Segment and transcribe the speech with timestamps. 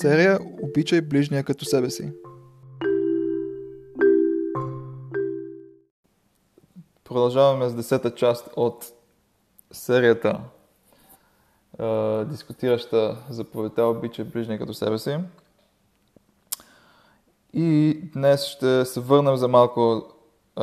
[0.00, 2.12] серия Обичай ближния като себе си.
[7.04, 8.92] Продължаваме с десета част от
[9.72, 10.40] серията,
[11.78, 15.18] е, дискутираща заповедта Обичай ближния като себе си.
[17.52, 20.60] И днес ще се върнем за малко е,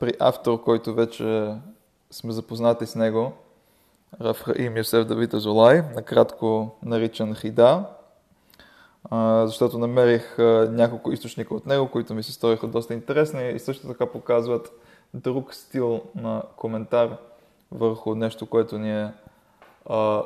[0.00, 1.54] при автор, който вече
[2.10, 3.32] сме запознати с него,
[4.20, 7.96] Рафраим Йосеф Давид Азолай, накратко наричан Хида,
[9.44, 10.38] защото намерих
[10.70, 14.72] няколко източника от него, които ми се сториха доста интересни и също така показват
[15.14, 17.16] друг стил на коментар
[17.72, 19.12] върху нещо, което ни е
[19.86, 20.24] а, в,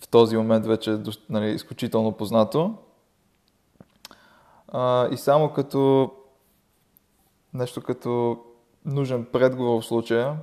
[0.00, 0.98] в този момент вече
[1.30, 2.74] нали, изключително познато.
[4.68, 6.12] А, и само като
[7.54, 8.38] нещо като
[8.84, 10.36] нужен предговор в случая,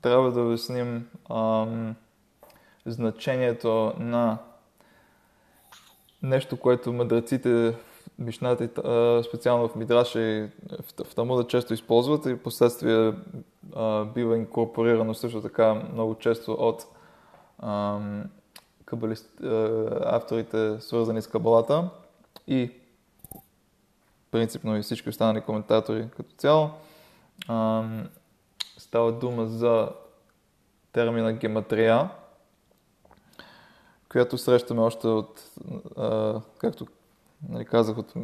[0.00, 1.94] трябва да обясним ам,
[2.86, 4.38] значението на
[6.22, 7.74] нещо, което мъдреците в
[8.18, 10.48] Мишната, специално в Мидраша и
[11.04, 13.12] в Талмуда често използват и последствие
[14.14, 16.86] бива инкорпорирано също така много често от
[20.04, 21.90] авторите, свързани с кабалата
[22.46, 22.70] и
[24.30, 26.70] принципно и всички останали коментатори като цяло.
[28.78, 29.88] Става дума за
[30.92, 32.10] термина гематрия,
[34.12, 35.42] която срещаме още от,
[35.96, 36.86] а, както
[37.48, 38.14] нали, казах, от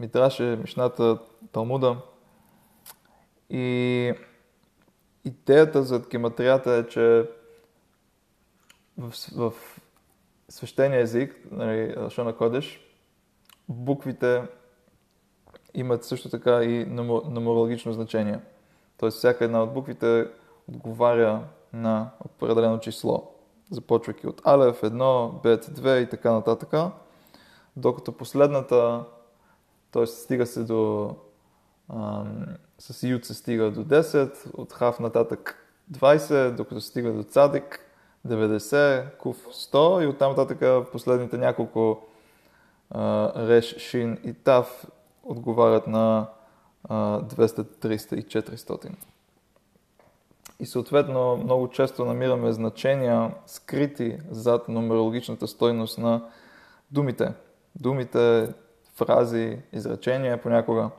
[0.00, 1.18] Митраше, Мишната,
[1.52, 1.96] Талмуда.
[3.50, 4.14] И
[5.24, 7.28] идеята за гематрията е, че
[8.98, 9.52] в, в
[10.48, 12.80] свещения език, нали, Шона Кодеш,
[13.68, 14.42] буквите
[15.74, 18.40] имат също така и нумерологично значение.
[18.96, 20.28] Тоест всяка една от буквите
[20.68, 23.31] отговаря на определено число,
[23.72, 26.92] започвайки от Алев, 1, Бет, 2 и така нататък.
[27.76, 29.04] Докато последната,
[29.92, 30.06] т.е.
[30.06, 31.10] стига се до,
[31.88, 32.46] ам,
[32.78, 37.80] с Ют се стига до 10, от Хав нататък 20, докато стига до Цадик
[38.28, 42.02] 90, Куф 100 и оттам нататък последните няколко
[42.90, 44.86] а, Реш, Шин и Тав
[45.22, 46.26] отговарят на
[46.88, 49.11] 200, 300 и 400.
[50.60, 56.24] И съответно много често намираме значения скрити зад нумерологичната стойност на
[56.90, 57.32] думите.
[57.80, 58.48] Думите,
[58.94, 60.90] фрази, изречения понякога.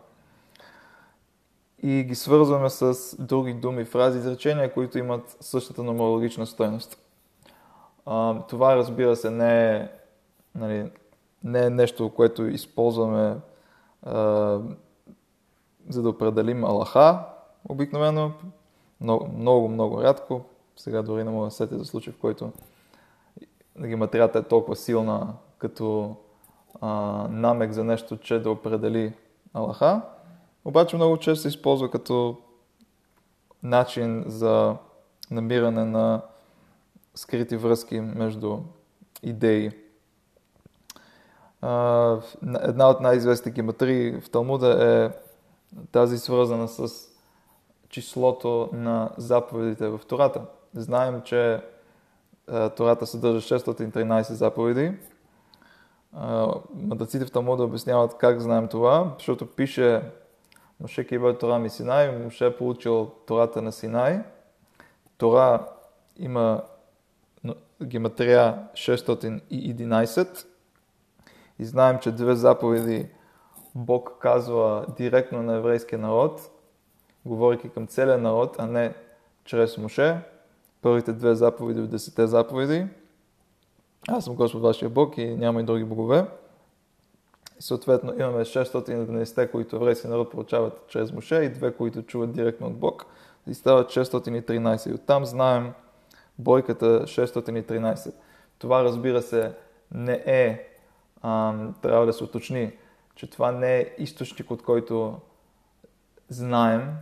[1.84, 6.97] И ги свързваме с други думи, фрази, изречения, които имат същата нумерологична стойност.
[8.50, 9.90] това, разбира се, не е,
[10.56, 10.92] нали,
[11.44, 13.38] не е нещо, което използваме
[15.90, 17.19] за да определим Аллаха,
[17.69, 18.31] обикновено,
[19.03, 20.41] много, много, много рядко.
[20.75, 22.52] Сега дори не мога да сетя за случай, в който
[23.80, 26.16] гематрията е толкова силна като
[26.81, 26.88] а,
[27.30, 29.13] намек за нещо, че да определи
[29.53, 30.02] Аллаха.
[30.66, 32.38] Обаче много често се използва като
[33.63, 34.75] начин за
[35.31, 36.22] намиране на
[37.16, 38.58] скрити връзки между
[39.24, 39.72] идеи.
[42.62, 45.12] Една от най-известните гематрии в Талмуда е
[45.92, 47.12] тази свързана с
[47.94, 50.42] числото на заповедите в Тората.
[50.74, 54.81] Знаем, че е, Тората съдържа 613 заповеди.
[54.81, 54.96] Е,
[56.74, 60.02] мъдреците в Талмуда обясняват как знаем това, защото пише
[60.80, 64.24] Моше Кибел Тора ми Синай, Моше е получил Тората на Синай.
[65.18, 65.68] Тора
[66.18, 66.62] има
[67.84, 70.46] гематрия 611
[71.60, 73.10] и знаем, че две заповеди
[73.75, 76.53] Бог казва директно на еврейския народ,
[77.25, 78.94] говорейки към целия народ, а не
[79.45, 80.19] чрез Моше.
[80.81, 82.88] Първите две заповеди от десете заповеди.
[84.07, 86.25] Аз съм Господ вашия Бог и няма и други богове.
[87.59, 92.78] Съответно имаме 611, които еврейски народ получават чрез Моше и две, които чуват директно от
[92.78, 93.06] Бог.
[93.47, 94.89] И стават 613.
[94.89, 95.74] И оттам знаем
[96.39, 98.13] бойката 613.
[98.57, 99.53] Това разбира се
[99.92, 100.68] не е,
[101.21, 102.71] ам, трябва да се уточни,
[103.15, 105.19] че това не е източник, от който
[106.30, 106.95] знаем,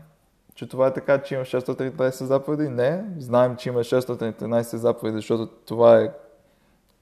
[0.61, 2.69] че това е така, че има 613 заповеди.
[2.69, 6.11] Не, знаем, че има 613 заповеди, защото това е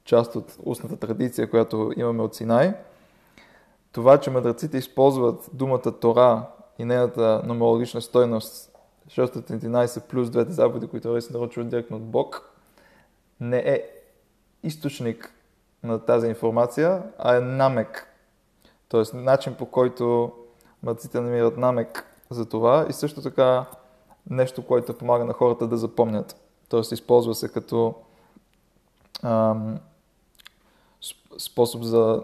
[0.03, 2.73] част от устната традиция, която имаме от Синай.
[3.91, 6.45] Това, че мъдреците използват думата Тора
[6.77, 8.77] и нейната номерологична стойност
[9.07, 12.51] 613 плюс двете заповеди, които се нарочват директно от Бог,
[13.39, 13.83] не е
[14.63, 15.33] източник
[15.83, 18.07] на тази информация, а е намек
[18.89, 20.31] Тоест, начин по който
[20.83, 23.65] мъдреците намират намек за това и също така
[24.29, 26.35] нещо, което помага на хората да запомнят.
[26.69, 27.95] Тоест, използва се като
[29.23, 29.79] ам,
[31.37, 32.23] способ за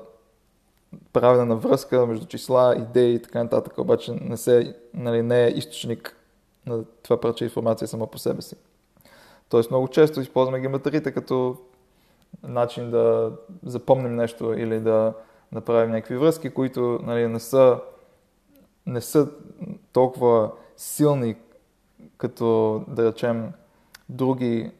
[1.14, 5.50] правене на връзка между числа, идеи и така нататък, обаче не, се, нали, не е
[5.50, 6.16] източник
[6.66, 8.56] на това парче информация само по себе си.
[9.50, 11.58] Тоест много често използваме геометрите като
[12.44, 13.32] начин да
[13.66, 15.14] запомним нещо или да
[15.52, 17.80] направим някакви връзки, които нали, не, са,
[18.86, 19.30] не са
[19.94, 21.36] толкова силни,
[22.18, 23.52] като да речем
[24.10, 24.72] други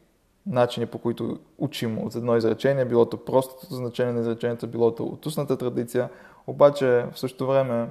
[0.46, 5.56] начини, по които учим от едно изречение, билото простото значение на изречението, билото от устната
[5.56, 6.10] традиция,
[6.46, 7.90] обаче в същото време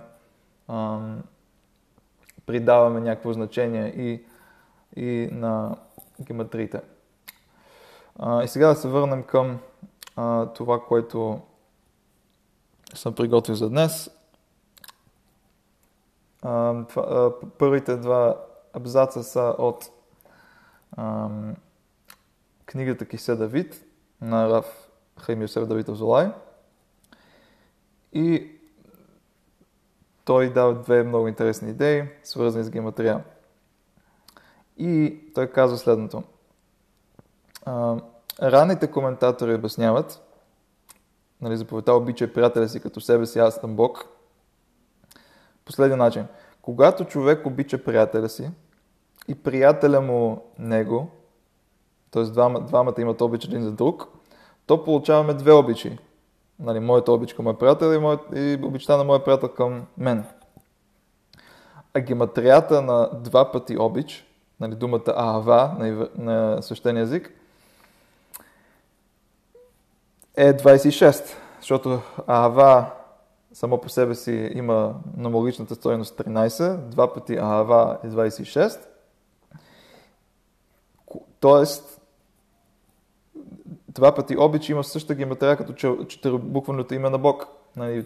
[0.67, 1.23] ам,
[2.45, 4.23] придаваме някакво значение и,
[4.95, 5.75] и на
[6.21, 6.81] гематрите.
[8.19, 9.59] А, и сега да се върнем към
[10.15, 11.39] а, това, което
[12.93, 14.09] съм приготвил за днес.
[16.45, 18.37] Това, а, първите два
[18.73, 19.89] абзаца са от
[20.97, 21.29] а,
[22.65, 23.85] книгата Кисе Давид
[24.21, 24.89] на Раф
[25.19, 26.31] Хаим Йосеф Давид Озолай.
[28.13, 28.51] И
[30.25, 33.23] той дава две много интересни идеи, свързани с гематрия.
[34.77, 36.23] И той казва следното.
[37.65, 37.97] А,
[38.41, 40.21] ранните коментатори обясняват,
[41.41, 44.14] нали, заповедта обича приятеля си като себе си, аз съм Бог.
[45.65, 46.25] Последния начин.
[46.61, 48.49] Когато човек обича приятеля си
[49.27, 51.09] и приятеля му него,
[52.11, 52.23] т.е.
[52.23, 54.07] Двама, двамата имат обич един за друг,
[54.65, 55.97] то получаваме две обичи.
[56.59, 60.25] Нали, моята обич към моя приятел и, моят, и обичта на моя приятел към мен.
[61.93, 64.25] А гематрията на два пъти обич,
[64.59, 67.31] нали, думата Аава на, на свещения език,
[70.35, 72.91] е 26, защото Аава
[73.55, 78.79] само по себе си има номологичната стоеност 13, два пъти Аава е 26.
[81.39, 82.01] Тоест,
[83.89, 87.45] два пъти обич има същата гематрия като четирибуквеното име на Бог.
[87.75, 88.05] Нали,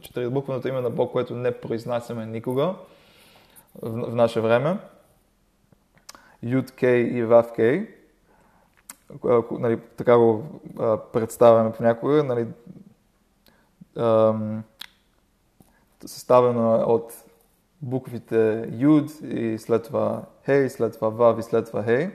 [0.00, 2.74] четирибуквеното име на Бог, което не произнасяме никога
[3.82, 4.78] в, наше време.
[6.42, 7.94] Юд Кей и Вав Кей.
[9.50, 10.44] Нали, така го
[11.12, 12.24] представяме понякога.
[12.24, 12.46] Нали,
[13.96, 14.62] ам,
[16.06, 17.12] съставено от
[17.82, 22.10] буквите Юд и след това Хей, след това Вав и след това Хей.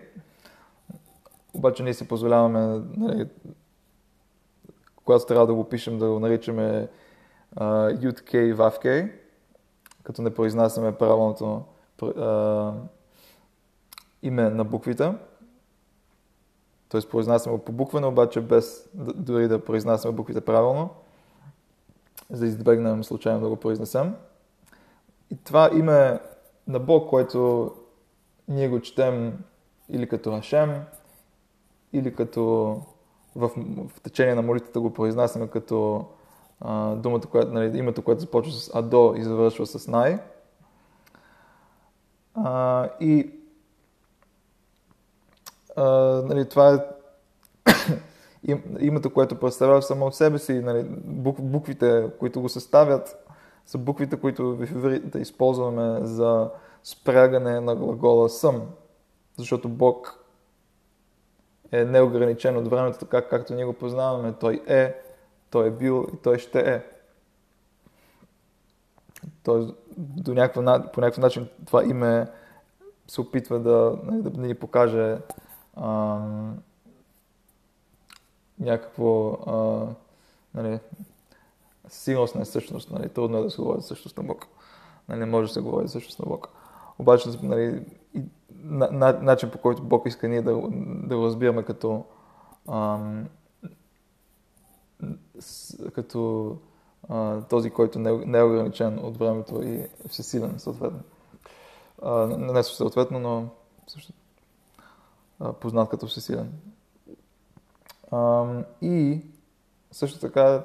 [1.54, 3.30] Обаче ние си позволяваме, нали,
[4.96, 6.88] когато трябва да го пишем, да го наричаме
[8.02, 9.12] Юд и Вав Кей,
[10.04, 11.64] като не произнасяме правилното
[14.24, 15.14] име на буквите.
[16.90, 17.02] Т.е.
[17.12, 20.90] произнасяме по буквено, обаче без дори да произнасяме буквите правилно,
[22.30, 24.16] за да избегнем случайно да го произнесем.
[25.32, 26.20] И това име
[26.68, 27.72] на Бог, което
[28.48, 29.44] ние го четем
[29.90, 30.84] или като Хашем,
[31.94, 32.42] или като
[33.36, 33.50] в,
[33.88, 36.06] в течение на молитвата го произнасяме като
[36.62, 40.20] а, думата, която, нали, името, което започва с Адо и завършва с Най.
[42.34, 43.32] А, и
[45.76, 45.84] а,
[46.26, 46.78] нали, това е
[48.80, 50.54] името, което представлява само от себе си.
[50.54, 53.26] Нали, бук, буквите, които го съставят,
[53.66, 56.50] са буквите, които в иврите използваме за
[56.84, 58.62] спрягане на глагола съм.
[59.38, 60.20] Защото Бог
[61.72, 64.34] е неограничен от времето, така както ние го познаваме.
[64.40, 64.96] Той е,
[65.50, 66.84] той е бил и той ще е.
[69.44, 72.28] Тоест, до някаква, по някакъв начин това име
[73.08, 75.18] се опитва да, нали, да ни покаже
[75.76, 76.20] а,
[78.60, 79.88] някакво а,
[80.54, 80.80] нали,
[81.88, 82.92] сигурност на същност.
[82.92, 84.48] Нали, трудно е да се говори за същност на Бог.
[85.10, 86.50] Нали, не може да се говори за същност на Бог.
[87.00, 87.86] Обаче, нали,
[88.50, 90.52] на, на, начин по който Бог иска ние да,
[91.08, 92.06] да го разбираме като
[92.70, 93.28] ам,
[95.40, 96.52] с, като
[97.10, 101.00] а, този, който не, не е ограничен от времето и е всесилен, съответно.
[102.02, 103.48] А, не съответно, но
[103.88, 104.14] също
[105.40, 106.54] а, познат като всесилен.
[108.82, 109.22] И
[109.92, 110.64] също така,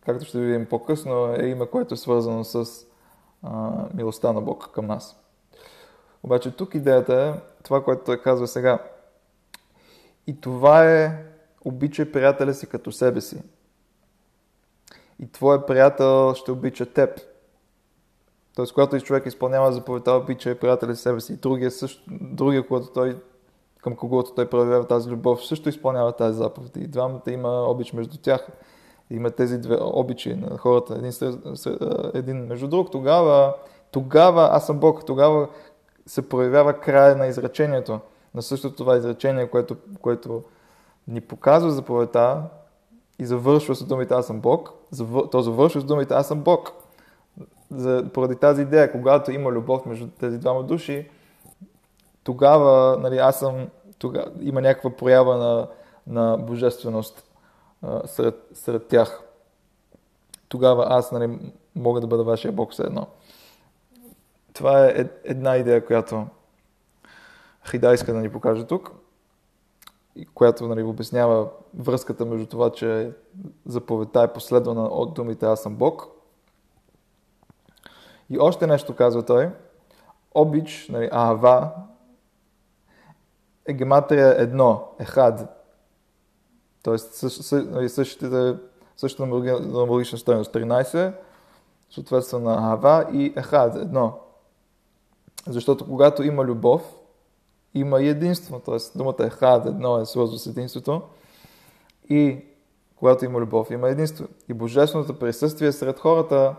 [0.00, 2.86] както ще видим по-късно, е име, което е свързано с
[3.94, 5.20] милостта на Бог към нас.
[6.22, 8.78] Обаче тук идеята е това, което той казва сега.
[10.26, 11.24] И това е
[11.64, 13.42] обичай приятеля си като себе си.
[15.18, 17.20] И твой приятел ще обича теб.
[18.54, 21.32] Тоест, когато човек изпълнява заповедта, обича приятеля си себе си.
[21.32, 23.20] И другия, също, другия когато той,
[23.82, 26.76] към когото той проявява тази любов, също изпълнява тази заповед.
[26.76, 28.48] И двамата има обич между тях.
[29.10, 31.12] Има тези две обичи на хората, един,
[32.14, 32.90] един между друг.
[32.92, 33.54] Тогава,
[33.90, 35.06] тогава аз съм Бог.
[35.06, 35.48] Тогава
[36.06, 38.00] се проявява края на изречението,
[38.34, 40.42] на същото това изречение, което, което
[41.08, 42.42] ни показва заповедта
[43.18, 44.72] и завършва с думите аз съм Бог,
[45.32, 46.72] то завършва с думите аз съм Бог.
[47.70, 51.08] За, поради тази идея, когато има любов между тези двама души,
[52.24, 55.68] тогава нали, аз съм, тогава, има някаква проява на,
[56.06, 57.24] на божественост
[57.82, 59.22] а, сред, сред тях.
[60.48, 63.06] Тогава аз нали, мога да бъда вашия Бог все едно.
[64.52, 66.26] Това е една идея, която
[67.70, 68.90] Хида иска да ни покаже тук,
[70.34, 71.48] която нали, обяснява
[71.78, 73.12] връзката между това, че
[73.66, 76.08] заповедта е последвана от думите Аз съм Бог.
[78.30, 79.50] И още нещо казва той.
[80.34, 81.70] Обич, нали, Ахава,
[83.66, 85.64] е гематрия едно, ехад.
[86.82, 88.54] Тоест нали, същите,
[88.96, 91.12] същата номерологична стоеност 13,
[91.90, 94.18] съответства на Ахава и ехад, едно.
[95.46, 96.94] Защото когато има любов,
[97.74, 98.60] има и единство.
[98.60, 98.98] Т.е.
[98.98, 101.02] думата е хад, едно е свързано с единството.
[102.08, 102.44] И
[102.96, 104.26] когато има любов, има единство.
[104.48, 106.54] И божественото присъствие сред хората,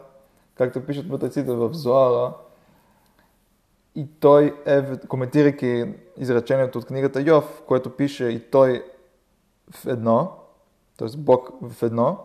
[0.55, 2.33] както пишат мъдреците в Зоара,
[3.95, 8.85] и той е, коментирайки изречението от книгата Йов, което пише и той
[9.71, 10.31] в едно,
[10.97, 11.17] т.е.
[11.17, 12.17] Бог в едно,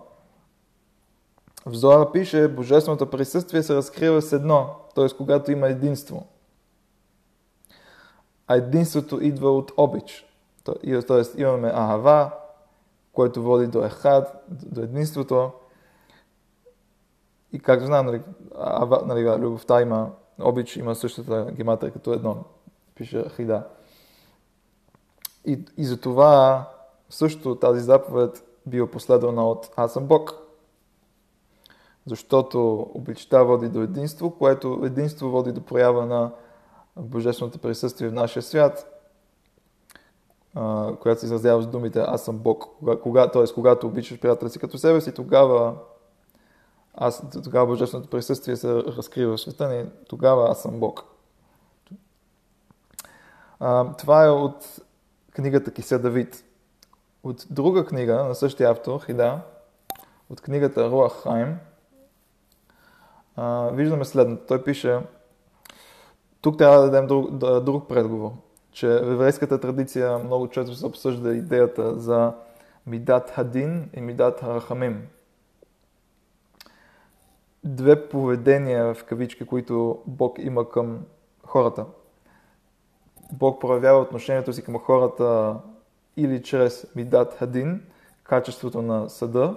[1.67, 5.09] в Зоара пише, божественото присъствие се разкрива с едно, т.е.
[5.17, 6.27] когато има единство
[8.49, 10.27] а единството идва от обич.
[11.07, 12.31] Тоест имаме Ахава,
[13.13, 15.51] което води до Ехад, до единството.
[17.53, 18.23] И както знаем, нали,
[19.07, 20.11] нали, любовта има,
[20.41, 22.37] обич има същата гематрия като едно,
[22.95, 23.67] пише Хида.
[25.45, 26.65] И, и за това
[27.11, 30.35] също тази заповед бива последвана от Аз съм Бог.
[32.07, 36.31] Защото обичта води до единство, което единство води до проява на
[36.97, 39.05] Божественото присъствие в нашия свят,
[41.01, 42.65] която се изразява с думите Аз съм Бог.
[42.79, 43.45] Кога, кога, т.е.
[43.55, 45.75] когато обичаш приятеля си като себе си, тогава
[46.95, 51.05] аз, тогава Божественото присъствие се разкрива в света ни, тогава аз съм Бог.
[53.61, 54.81] А, това е от
[55.33, 56.45] книгата Кисе Давид.
[57.23, 59.41] От друга книга на същия автор, Хида,
[60.31, 61.59] от книгата Руах Хайм,
[63.73, 64.47] виждаме следното.
[64.49, 65.01] Той пише,
[66.41, 67.31] тук трябва да дадем друг,
[67.65, 68.31] друг предговор,
[68.73, 72.33] че в еврейската традиция много често се обсъжда идеята за
[72.87, 75.09] Мидат Хадин и Мидат Харахамим.
[77.65, 81.01] Две поведения в кавички, които Бог има към
[81.47, 81.87] хората.
[83.33, 85.57] Бог проявява отношението си към хората
[86.17, 87.83] или чрез Мидат Хадин,
[88.23, 89.57] качеството на съда,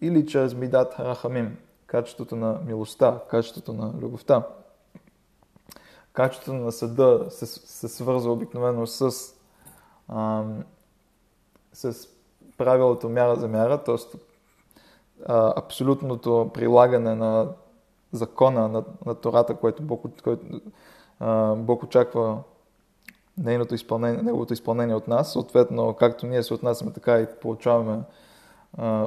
[0.00, 4.46] или чрез Мидат Харахамим, качеството на милостта, качеството на любовта
[6.14, 9.10] качеството на съда се, се свързва обикновено с,
[10.08, 10.44] а,
[11.72, 12.08] с
[12.56, 14.18] правилото мяра за мяра, т.е.
[15.28, 17.48] абсолютното прилагане на
[18.12, 20.60] закона на, на Тората, което Бог, който,
[21.20, 22.38] а, Бог очаква
[23.38, 25.32] нейното изпълнение, неговото изпълнение от нас.
[25.32, 28.00] Съответно, както ние се отнасяме, така и получаваме
[28.78, 29.06] а,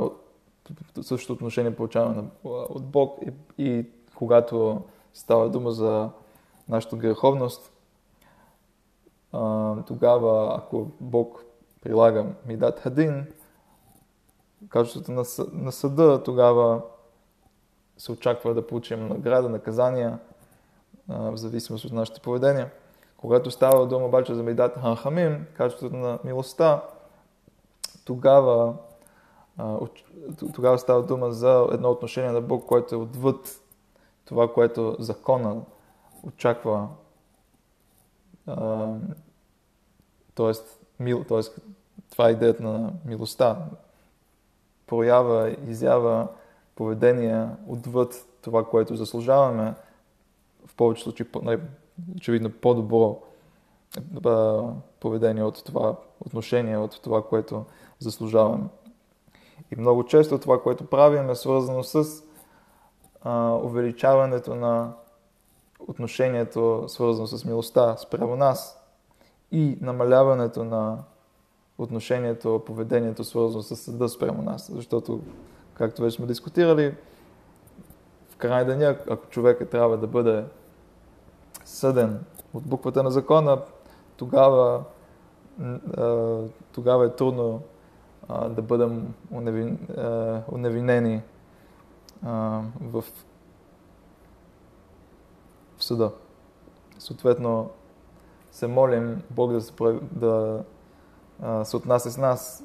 [1.02, 3.32] същото отношение получаваме от Бог и,
[3.64, 3.86] и
[4.16, 4.82] когато
[5.14, 6.10] става дума за
[6.70, 7.72] нашата греховност,
[9.32, 11.44] а, тогава, ако Бог
[11.84, 13.26] прилага Мидат Хадин,
[14.70, 16.82] качеството на, на съда, тогава
[17.98, 20.20] се очаква да получим награда, наказания,
[21.08, 22.72] в зависимост от нашите поведения.
[23.18, 26.84] Когато става дума обаче за Мидат Ханхамим, качеството на милостта,
[28.06, 28.74] тогава,
[30.54, 33.62] тогава става дума за едно отношение на Бог, което е отвъд
[34.26, 35.62] това, което закона
[36.24, 36.88] очаква
[40.36, 40.52] т.е.
[41.00, 41.42] мил, т.е.
[42.10, 43.66] това е идеята на милостта.
[44.88, 46.28] Проява, изява
[46.76, 49.74] поведение отвъд това, което заслужаваме.
[50.66, 51.28] В повечето случаи,
[52.16, 53.22] очевидно, по-добро
[55.00, 57.66] поведение от това отношение, от това, което
[58.00, 58.68] заслужаваме.
[59.72, 62.24] И много често това, което правим е свързано с
[63.24, 64.94] а, увеличаването на
[65.80, 68.84] отношението, свързано с милостта спрямо нас
[69.52, 71.04] и намаляването на
[71.78, 74.72] отношението, поведението, свързано с съда спрямо нас.
[74.74, 75.22] Защото,
[75.74, 76.96] както вече сме дискутирали,
[78.30, 80.46] в край деня, ако човек трябва да бъде
[81.66, 82.20] съден
[82.54, 83.62] от буквата на закона,
[84.18, 84.84] тогава,
[86.72, 87.62] тогава е трудно
[88.30, 89.14] да бъдем
[90.52, 91.22] уневинени
[92.82, 93.04] в
[95.78, 96.12] в съда.
[97.00, 97.70] Съответно,
[98.52, 99.74] се молим Бог да се,
[100.12, 100.64] да,
[101.64, 102.64] се отнася с нас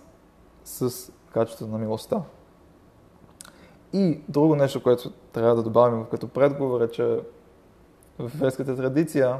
[0.64, 2.22] с качеството на милостта.
[3.92, 7.20] И друго нещо, което трябва да добавим като предговор е, че
[8.18, 9.38] в еврейската традиция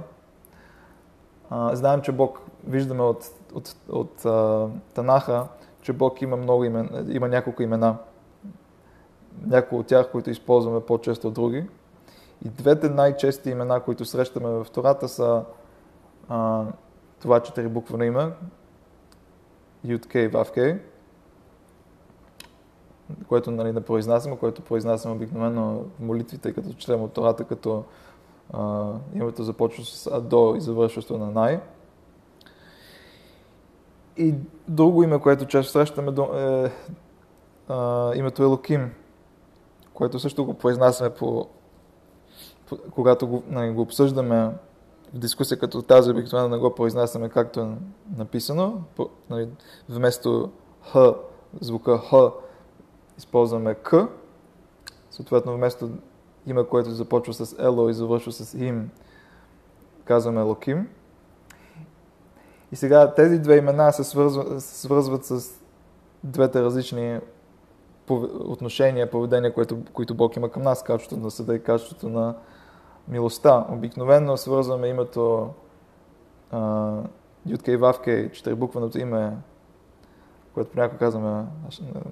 [1.51, 3.25] а, знаем, че Бог, виждаме от,
[3.55, 5.49] от, от а, Танаха,
[5.83, 7.97] че Бог има много имен, има няколко имена.
[9.47, 11.67] Някои от тях, които използваме по-често от други.
[12.45, 15.45] И двете най-чести имена, които срещаме в Тората са
[16.29, 16.65] а,
[17.21, 18.33] това четири буквено име,
[19.85, 19.95] И
[20.29, 20.79] Вавке,
[23.29, 27.85] което нали, не произнасяме, което произнасяме обикновено в молитвите, като четем от Тората, като
[28.53, 31.61] а, името започва с Адо и завършващо на Най.
[34.17, 34.35] И
[34.69, 36.71] друго име, което често срещаме е
[37.69, 38.91] а, името Елоким,
[39.95, 41.49] което също го произнасяме по,
[42.69, 44.51] по когато го, нали, го обсъждаме
[45.15, 47.77] в дискусия като тази, обикновено не го произнасяме както е
[48.17, 48.83] написано.
[48.97, 49.49] По, нали,
[49.89, 50.51] вместо
[50.93, 50.99] Х,
[51.61, 52.13] звука Х,
[53.19, 53.95] използваме К.
[55.11, 55.91] Съответно, вместо
[56.47, 58.91] име, което започва с Ело и завършва с Им,
[60.05, 60.89] казваме Локим.
[62.73, 65.61] И сега тези две имена се свързват, свързват с
[66.25, 67.21] двете различни
[68.41, 72.35] отношения, поведения, които, които Бог има към нас, качеството на съда и качеството на
[73.09, 73.67] милостта.
[73.71, 75.51] Обикновено свързваме името
[77.47, 79.37] Ютка и Вавка, четирибуквеното име,
[80.55, 81.45] което понякога казваме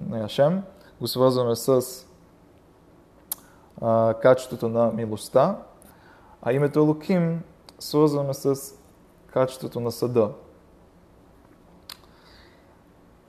[0.09, 0.63] на Яшем,
[1.01, 1.81] го свързваме с
[3.81, 5.57] а, качеството на милостта,
[6.41, 7.43] а името Луким
[7.79, 8.55] свързваме с
[9.27, 10.31] качеството на съда.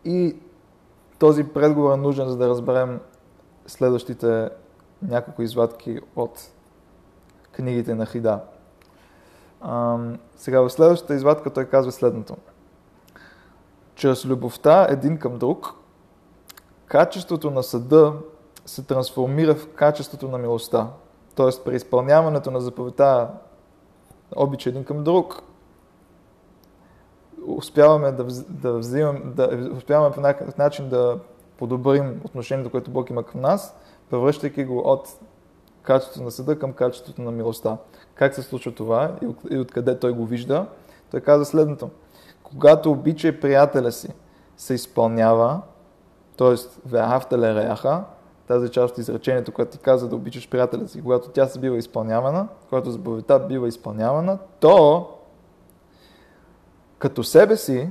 [0.05, 0.37] И
[1.19, 3.01] този предговор е нужен, за да разберем
[3.67, 4.51] следващите
[5.03, 6.49] няколко извадки от
[7.53, 8.41] книгите на Хида.
[9.61, 9.99] А,
[10.37, 12.37] сега в следващата извадка той казва следното.
[13.95, 15.75] Чрез любовта един към друг,
[16.87, 18.15] качеството на съда
[18.67, 20.89] се трансформира в качеството на милостта.
[21.35, 23.31] Тоест, при изпълняването на заповедта
[24.37, 25.43] обича един към друг,
[27.47, 31.19] успяваме да, да взимам, да, успяваме по някакъв начин да
[31.59, 33.77] подобрим отношението, което Бог има към нас,
[34.11, 35.09] превръщайки го от
[35.83, 37.77] качеството на съда към качеството на милостта.
[38.15, 39.17] Как се случва това
[39.51, 40.67] и откъде той го вижда?
[41.11, 41.91] Той каза следното.
[42.43, 44.09] Когато обича приятеля си
[44.57, 45.61] се изпълнява,
[46.37, 46.55] т.е.
[46.89, 48.05] веахавтале реаха,
[48.47, 51.79] тази част от изречението, което ти каза да обичаш приятеля си, когато тя се бива
[51.79, 55.09] изпълнявана, когато заповедта бива изпълнявана, то
[56.99, 57.91] като себе си,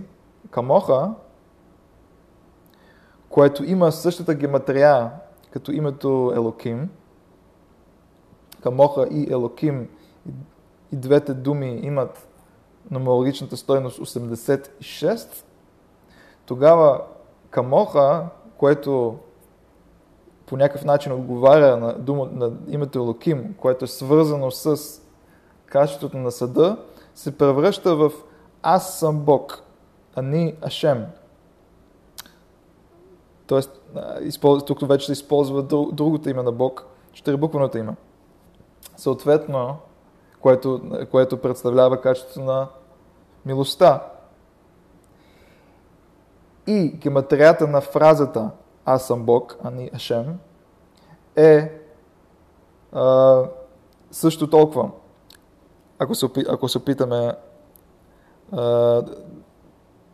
[0.51, 1.11] камоха,
[3.29, 5.11] което има същата гематрия
[5.51, 6.89] като името Елоким,
[8.63, 9.87] Камоха и Елоким
[10.91, 12.27] и двете думи имат
[12.91, 15.43] нумерологичната стойност 86,
[16.45, 17.01] тогава
[17.49, 18.25] Камоха,
[18.57, 19.17] което
[20.45, 24.77] по някакъв начин отговаря на, дума, на името Елоким, което е свързано с
[25.65, 26.77] качеството на съда,
[27.15, 28.11] се превръща в
[28.61, 29.63] Аз съм Бог,
[30.15, 31.05] а ни Ашем.
[33.47, 33.81] Тоест,
[34.65, 37.95] тук вече се използва другото име на Бог, четирибуквеното име
[38.97, 39.77] съответно,
[40.39, 42.67] което, което представлява качеството на
[43.45, 44.07] милостта.
[46.67, 48.49] И гематрията на фразата
[48.85, 50.39] Аз съм Бог, а не Ашем
[51.35, 51.71] е
[52.91, 53.43] а,
[54.11, 54.89] също толкова.
[55.99, 57.35] Ако се, ако се опитаме
[58.51, 58.61] а,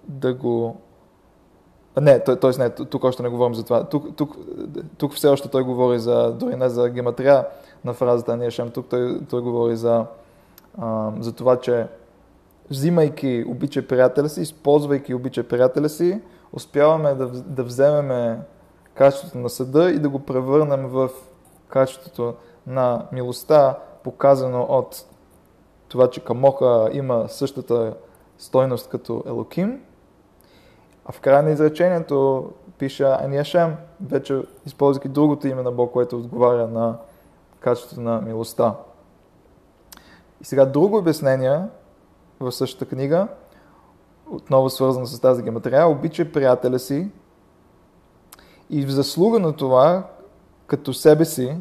[0.03, 0.81] да го...
[2.01, 2.49] Не, т.е.
[2.57, 3.83] не, тук още не говорим за това.
[3.83, 4.35] Тук, тук,
[4.97, 7.47] тук все още той говори за, дори не за гематрия,
[7.85, 8.69] на фразата Ания Шем.
[8.69, 10.05] Тук той, той говори за,
[10.77, 11.87] а, за това, че
[12.69, 16.21] взимайки обича приятеля си, използвайки обича приятеля си,
[16.53, 18.39] успяваме да, да вземем
[18.93, 21.09] качеството на съда и да го превърнем в
[21.67, 22.33] качеството
[22.67, 25.05] на милостта, показано от
[25.87, 27.93] това, че Камоха има същата
[28.37, 29.81] стойност като Елоким.
[31.05, 33.75] А в края на изречението пише Аниашем,
[34.09, 36.97] вече използвайки другото име на Бог, което отговаря на
[37.59, 38.75] качеството на милостта.
[40.41, 41.61] И сега друго обяснение
[42.39, 43.27] в същата книга,
[44.31, 47.11] отново свързано с тази гематрия, обича приятеля си
[48.69, 50.03] и в заслуга на това,
[50.67, 51.57] като себе си,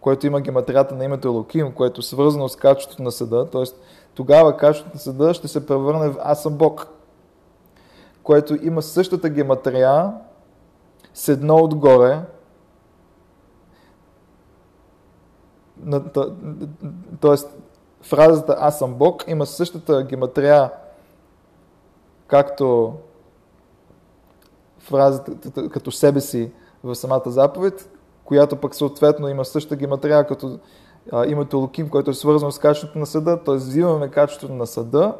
[0.00, 3.62] което има гематрията на името Елоким, което е свързано с качеството на съда, т.е.
[4.14, 6.86] тогава качеството на съда ще се превърне в Аз съм Бог,
[8.22, 10.12] което има същата гематрия
[11.14, 12.20] с едно отгоре,
[17.20, 17.56] Тоест,
[18.02, 20.70] фразата Аз съм Бог има същата гематрия,
[22.26, 22.94] както
[24.78, 25.32] фразата
[25.70, 26.52] като себе си
[26.84, 27.90] в самата заповед,
[28.24, 30.58] която пък съответно има същата гематрия като
[31.12, 33.54] а, името Луким, което е свързано с качеството на съда, т.е.
[33.54, 35.14] взимаме качеството на съда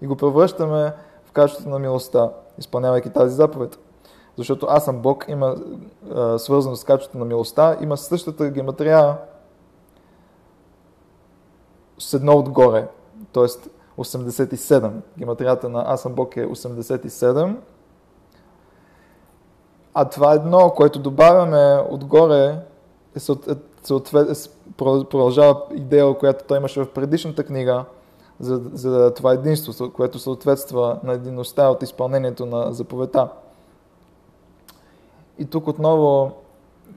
[0.00, 0.92] и го превръщаме
[1.24, 3.78] в качеството на милостта, изпълнявайки тази заповед.
[4.36, 5.56] Защото аз съм Бог, има
[6.14, 9.16] а, свързано с качеството на милостта, има същата гематрия
[11.98, 12.88] с едно отгоре,
[13.32, 13.46] т.е.
[13.98, 14.90] 87.
[15.18, 17.56] Гематрията на Аз съм Бог е 87.
[19.94, 22.58] А това едно, което добавяме отгоре,
[23.16, 23.20] е
[23.82, 27.84] съответ, е, продължава идея, която той имаше в предишната книга,
[28.40, 33.28] за, за това единство, което съответства на единността от изпълнението на заповедта.
[35.38, 36.32] И тук отново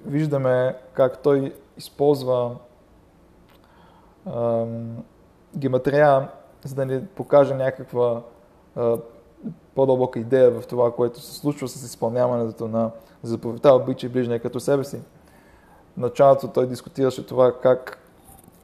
[0.06, 2.52] виждаме как той използва
[5.58, 6.30] гематрия,
[6.66, 8.22] за да ни покаже някаква
[9.76, 12.92] по-дълбока идея в това, което се случва с изпълняването на
[13.24, 15.02] заповедта, обичай ближния като себе си.
[15.94, 18.00] В началото той дискутираше това как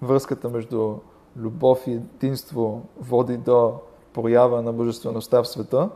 [0.01, 0.95] връзката между
[1.37, 3.73] любов и единство води до
[4.13, 5.89] проява на божествеността в света.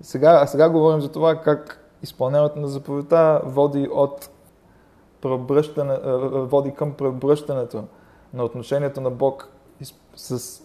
[0.00, 4.30] Сега, сега говорим за това как изпълняването на заповедта води от
[5.20, 5.98] преобръщане,
[6.32, 7.84] води към преобръщането
[8.34, 9.48] на отношението на Бог
[10.16, 10.62] с,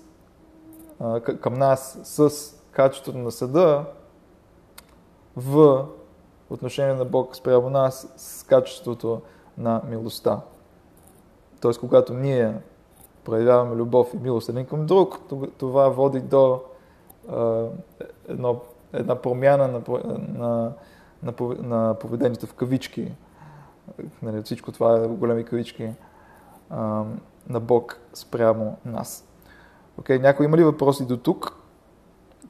[1.41, 2.30] към нас с
[2.72, 3.86] качеството на съда
[5.36, 5.86] в
[6.50, 9.22] отношение на Бог спрямо нас с качеството
[9.58, 10.41] на милостта.
[11.62, 12.54] Тоест, когато ние
[13.24, 15.20] проявяваме любов и милост един към друг,
[15.58, 16.62] това води до
[17.30, 17.65] а,
[18.28, 18.62] едно,
[18.94, 19.82] една промяна на,
[20.28, 20.74] на,
[21.24, 23.12] на, на поведението в кавички.
[24.21, 25.89] Нали, всичко това е големи кавички
[26.69, 27.04] а,
[27.50, 29.28] на Бог спрямо нас.
[29.98, 31.58] Окей, okay, някой има ли въпроси до тук?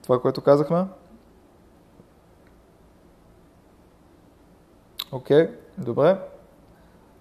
[0.04, 0.86] Това, което казахме?
[5.12, 6.20] Окей, добре.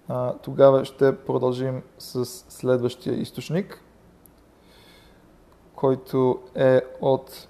[0.07, 3.81] А, тогава ще продължим с следващия източник,
[5.75, 7.47] който е от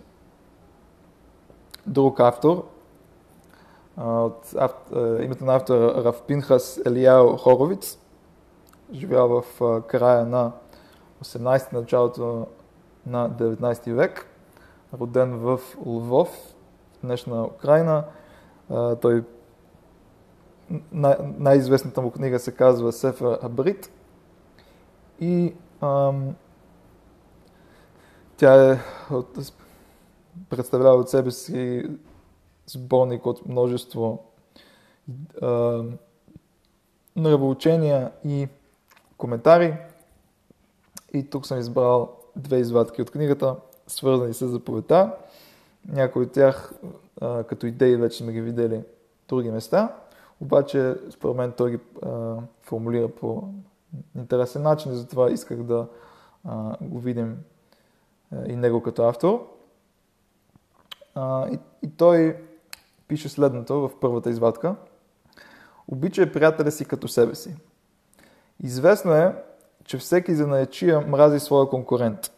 [1.88, 2.75] друг автор.
[3.98, 4.56] От
[4.96, 8.00] името на автора Равпинхас Елияо Хоровиц.
[8.94, 10.52] Живял в края на
[11.24, 12.48] 18 началото
[13.06, 14.26] на 19 век.
[15.00, 16.54] Роден в Лвов,
[17.04, 18.04] днешна Украина.
[19.02, 19.24] Той
[21.38, 23.92] най-известната му книга се казва Сефа Абрит
[25.20, 26.36] и ам,
[28.38, 28.80] тя е
[29.12, 29.52] от,
[30.50, 31.90] представлява от себе си
[32.68, 34.24] сборник от множество
[35.42, 35.98] ам,
[37.16, 38.48] нравоучения и
[39.18, 39.78] коментари.
[41.14, 43.56] И тук съм избрал две извадки от книгата,
[43.88, 45.16] свързани с заповедта.
[45.88, 46.74] Някои от тях
[47.22, 48.84] а, като идеи вече сме ги видели
[49.28, 49.96] други места.
[50.42, 53.44] Обаче, според мен, той ги а, формулира по
[54.16, 55.88] интересен начин, затова исках да
[56.44, 57.38] а, го видим
[58.32, 59.48] а, и него като автор.
[61.16, 62.38] А, и, и той
[63.08, 64.76] пише следното в първата извадка.
[65.88, 67.56] Обичай приятеля си като себе си.
[68.64, 69.44] Известно е,
[69.84, 72.32] че всеки занаячия мрази своя конкурент.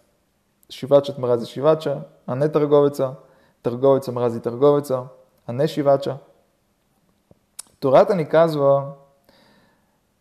[0.69, 3.15] Шивачът мрази шивача, а не търговеца.
[3.63, 5.03] Търговеца мрази търговеца,
[5.47, 6.17] а не шивача.
[7.79, 8.91] Тората ни казва,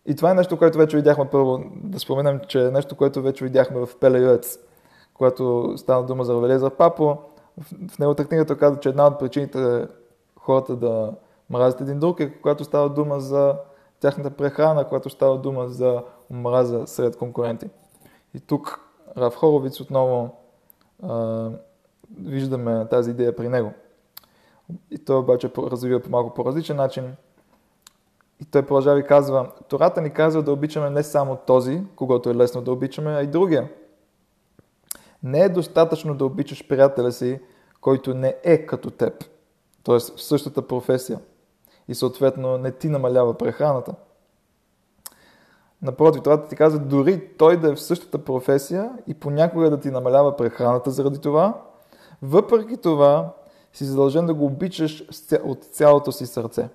[0.07, 3.45] и това е нещо, което вече видяхме първо, да споменем, че е нещо, което вече
[3.45, 4.59] видяхме в Пелеюец,
[5.15, 7.19] когато стана дума за Равелезър Папо.
[7.89, 9.87] В неговата книга той казва, че една от причините
[10.47, 11.13] хората да
[11.51, 13.57] мразят един друг е когато става дума за
[14.01, 17.69] тяхната прехрана, когато става дума за омраза сред конкуренти.
[18.35, 18.81] И тук
[19.17, 20.37] Рав Хоровиц отново
[21.03, 21.51] а,
[22.19, 23.73] виждаме тази идея при него.
[24.91, 27.17] И той обаче развива по малко по различен начин.
[28.41, 32.35] И той продължава и казва, Тората ни казва да обичаме не само този, когато е
[32.35, 33.71] лесно да обичаме, а и другия.
[35.23, 37.41] Не е достатъчно да обичаш приятеля си,
[37.81, 39.25] който не е като теб,
[39.87, 39.99] т.е.
[39.99, 41.19] в същата професия
[41.89, 43.95] и съответно не ти намалява прехраната.
[45.83, 49.91] Напротив, Тората ти казва, дори той да е в същата професия и понякога да ти
[49.91, 51.63] намалява прехраната заради това,
[52.23, 53.33] въпреки това
[53.73, 55.05] си задължен да го обичаш
[55.45, 56.69] от цялото си сърце.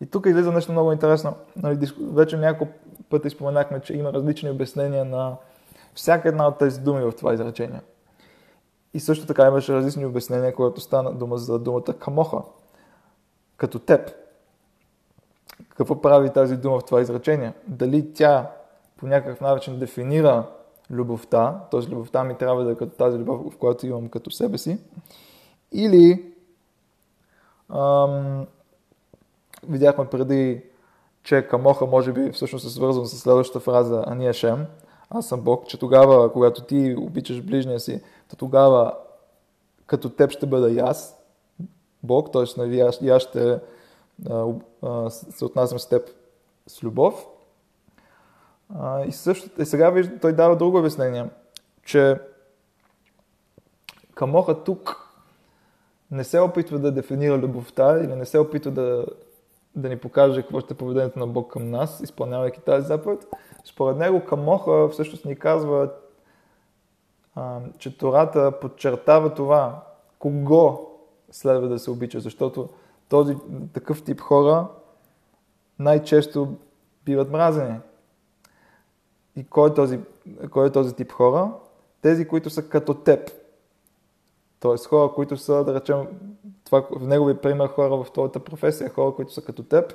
[0.00, 1.34] И тук излиза нещо много интересно.
[1.56, 2.72] Нали, вече няколко
[3.10, 5.36] пъти споменахме, че има различни обяснения на
[5.94, 7.80] всяка една от тези думи в това изречение.
[8.94, 12.42] И също така имаше различни обяснения, когато стана дума за думата камоха,
[13.56, 14.10] като теб.
[15.76, 17.52] Какво прави тази дума в това изречение?
[17.66, 18.50] Дали тя
[18.96, 20.46] по някакъв начин дефинира
[20.90, 21.80] любовта, т.е.
[21.80, 24.78] любовта ми трябва да е като тази любов, в която имам като себе си,
[25.72, 26.30] или
[27.74, 28.46] Ам,
[29.68, 30.62] видяхме преди,
[31.22, 34.66] че Камоха може би всъщност е свързан с следващата фраза Ания Шем,
[35.10, 38.94] аз съм Бог, че тогава, когато ти обичаш ближния си, то тогава
[39.86, 41.22] като теб ще бъда и аз,
[42.02, 42.44] Бог, т.е.
[42.56, 43.60] нали, аз, аз ще
[44.30, 44.46] а,
[44.82, 46.10] а, се отнасям с теб
[46.66, 47.26] с любов.
[48.78, 51.26] А, и също, и сега вижда, той дава друго обяснение,
[51.84, 52.20] че
[54.14, 54.96] Камоха тук
[56.10, 59.06] не се опитва да дефинира любовта или не се опитва да,
[59.76, 63.26] да ни покаже какво ще е поведението на Бог към нас, изпълнявайки тази заповед.
[63.64, 65.90] Според него Камоха всъщност ни казва,
[67.78, 69.84] че Тората подчертава това,
[70.18, 70.90] кого
[71.30, 72.68] следва да се обича, защото
[73.08, 73.36] този
[73.72, 74.66] такъв тип хора
[75.78, 76.54] най-често
[77.04, 77.78] биват мразени.
[79.36, 80.00] И кой е, този,
[80.50, 81.52] кой е този тип хора?
[82.02, 83.30] Тези, които са като теб.
[84.60, 86.06] Тоест хора, които са, да речем,
[86.64, 89.94] това, в негови пример хора в твоята професия, хора, които са като теб.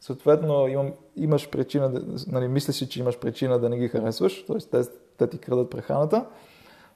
[0.00, 4.56] Съответно, имам, имаш причина, нали, мислиш че имаш причина да не ги харесваш, т.е.
[4.58, 6.26] Те, те ти крадат прехраната.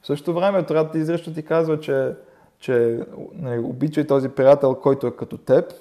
[0.03, 2.17] В същото време, ти изрично ти казва, че,
[2.59, 5.73] че нали, обичай този приятел, който е като теб,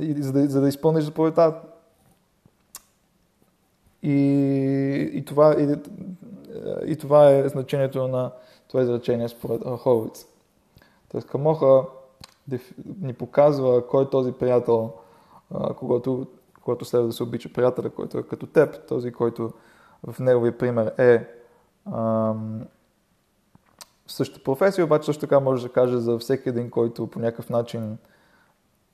[0.00, 1.60] и, за, да, за да изпълниш заповедта.
[4.02, 5.76] И, и, това, и,
[6.92, 8.30] и това е значението на
[8.68, 10.26] това изречение според Хоровиц.
[11.08, 11.84] Тоест Камоха
[13.00, 14.92] ни показва кой е този приятел,
[15.76, 16.26] когато,
[16.62, 19.52] когато следва да се обича приятеля, който е като теб, този, който
[20.02, 21.28] в неговия пример е
[21.92, 22.66] ам,
[24.06, 27.98] същата професия, обаче също така може да каже за всеки един, който по някакъв начин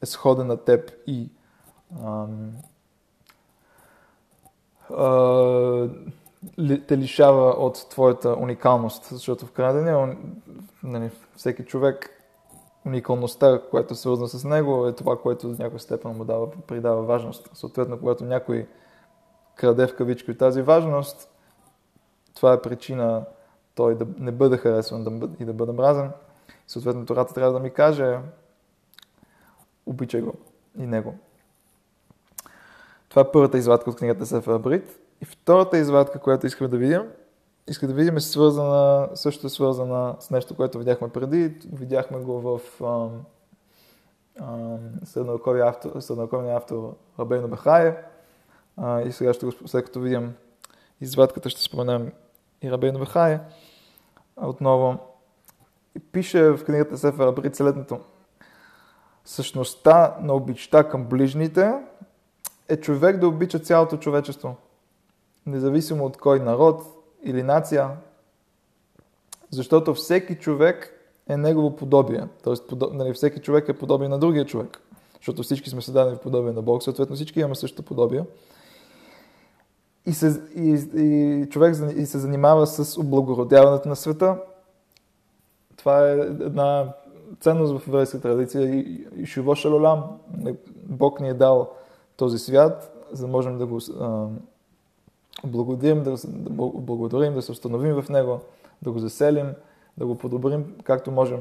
[0.03, 1.29] е сходен на теб и
[2.05, 2.53] ам,
[4.91, 5.89] а,
[6.89, 10.17] те лишава от твоята уникалност, защото в крайна деня
[10.83, 12.23] нали, всеки човек
[12.87, 17.03] уникалността, която е свързана с него, е това, което в някаква степен му дава, придава
[17.03, 17.51] важност.
[17.55, 18.67] Съответно, когато някой
[19.63, 21.29] краде в от тази важност,
[22.35, 23.25] това е причина
[23.75, 26.11] той да не бъде харесван и да бъде мразен.
[26.67, 28.19] Съответно, Тората трябва да ми каже,
[29.87, 30.35] обичай го
[30.79, 31.15] и него.
[33.09, 35.01] Това е първата извадка от книгата Сефер Брит.
[35.21, 37.03] И втората извадка, която искаме да видим,
[37.69, 41.49] иска да видим е свързана, също е свързана с нещо, което видяхме преди.
[41.73, 42.61] Видяхме го в
[45.05, 47.49] средновековния автор, средновековния автор Рабейно
[48.77, 49.09] Бахая.
[49.09, 50.35] и сега ще го, след като видим
[51.01, 52.13] извадката, ще споменем
[52.63, 53.41] и Рабейно Бахая.
[54.37, 54.99] Отново
[56.13, 58.01] пише в книгата Сефер Абрит следното.
[59.25, 61.73] Същността на обичта към ближните
[62.69, 64.57] е човек да обича цялото човечество–
[65.47, 66.83] независимо от кой народ
[67.23, 67.91] или нация,
[69.51, 72.29] защото всеки човек е негово подобие.
[72.45, 72.93] Тоест, подоб...
[72.95, 74.81] нали, всеки човек е подобие на другия човек.
[75.17, 78.25] Защото всички сме създадени в подобие на Бог, съответно всички имаме същото подобие.
[80.07, 84.37] И, се, и, и човек и се занимава с облагородяването на света.
[85.77, 86.93] Това е една
[87.41, 90.05] ценност в еврейска традиция и, и Шиво Шалолам.
[90.85, 91.71] Бог ни е дал
[92.17, 93.81] този свят, за да можем да го
[95.45, 98.41] благодарим, да, да благодарим, да се установим в него,
[98.83, 99.47] да го заселим,
[99.99, 101.41] да го подобрим както можем.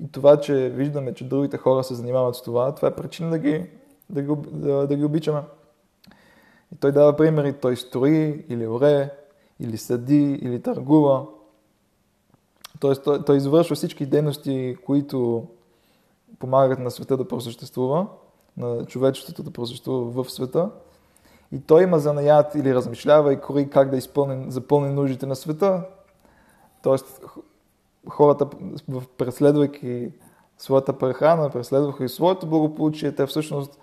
[0.00, 3.38] И това, че виждаме, че другите хора се занимават с това, това е причина да
[3.38, 3.66] ги,
[4.10, 5.42] да ги, да, да ги обичаме.
[6.74, 9.10] И той дава примери, той строи или оре,
[9.60, 11.26] или съди, или търгува.
[12.80, 15.46] Тоест, той, той извършва всички дейности, които
[16.38, 18.06] помагат на света да просъществува,
[18.56, 20.70] на човечеството да просъществува в света
[21.52, 25.82] и той има занаят или размишлява и кори как да изпълни, запълни нуждите на света.
[26.82, 27.24] Тоест,
[28.08, 28.48] хората,
[29.18, 30.12] преследвайки
[30.58, 33.78] своята прехрана, преследваха и своето благополучие, те всъщност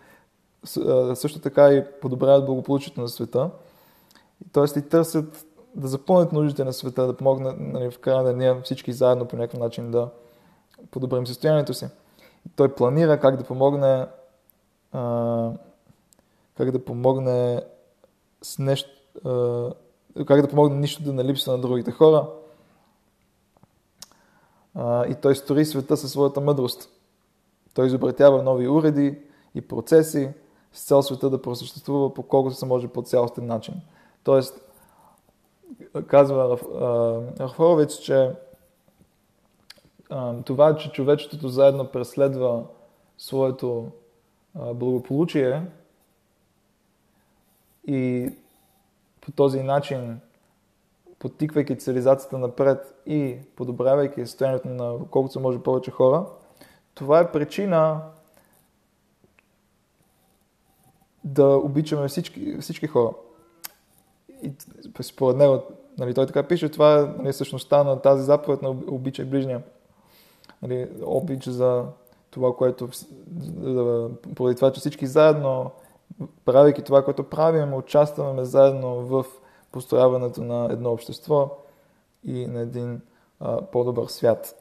[1.15, 3.49] също така и подобряват благополучието на света.
[4.51, 8.62] Тоест и търсят да запълнят нуждите на света, да помогнат нали, в края на деня
[8.63, 10.10] всички заедно по някакъв начин да
[10.91, 11.86] подобрим състоянието си.
[12.45, 14.06] И той планира как да помогне
[14.91, 15.51] а,
[16.58, 17.62] как да помогне
[18.41, 18.89] с нещо,
[20.27, 22.27] как да помогне нищо да не липсва на другите хора.
[25.10, 26.89] И той стори света със своята мъдрост.
[27.73, 29.19] Той изобретява нови уреди
[29.56, 30.30] и процеси
[30.78, 33.74] с цел света да просъществува по колкото се може по цялостен начин.
[34.24, 34.62] Тоест,
[36.08, 36.58] казва
[37.40, 38.32] Рафорович, че
[40.46, 42.63] това, че човечеството заедно преследва
[43.18, 43.92] своето
[44.56, 45.66] благополучие,
[47.88, 48.34] и
[49.22, 50.20] по този начин
[51.20, 56.26] подтиквайки цивилизацията напред и подобрявайки състоянието на колкото се може повече хора,
[56.94, 58.02] това е причина
[61.28, 63.13] да обичаме всички, всички хора.
[64.44, 64.52] И
[65.02, 65.63] според него,
[65.98, 69.62] нали, той така пише, това е нали, същността на тази заповед на обичай ближния.
[70.62, 71.86] Нали, обич за
[72.32, 72.90] това, което,
[74.36, 75.72] поради това, че всички заедно,
[76.46, 79.26] правейки това, което правим, участваме заедно в
[79.72, 81.58] построяването на едно общество
[82.24, 83.02] и на един
[83.40, 84.56] а, по-добър свят.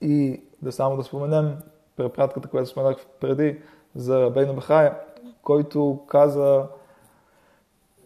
[0.00, 1.56] И да само да споменем
[1.96, 3.60] препратката, която споменах преди
[3.94, 4.98] за Рабейна Бахая,
[5.46, 6.66] който каза,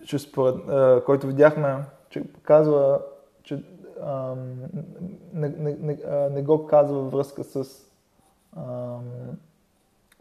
[0.05, 3.01] че според, а, който видяхме, че казва,
[3.43, 3.65] че
[4.03, 4.35] а,
[5.33, 5.99] не, не, не,
[6.31, 7.65] не го казва връзка с
[8.57, 8.97] а,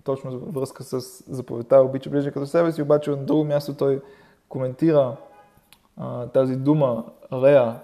[0.03, 0.99] точно връзка с
[1.33, 4.01] заповедта обича ближния като себе си, обаче на друго място той
[4.49, 5.17] коментира
[5.97, 7.79] а, тази дума Рея,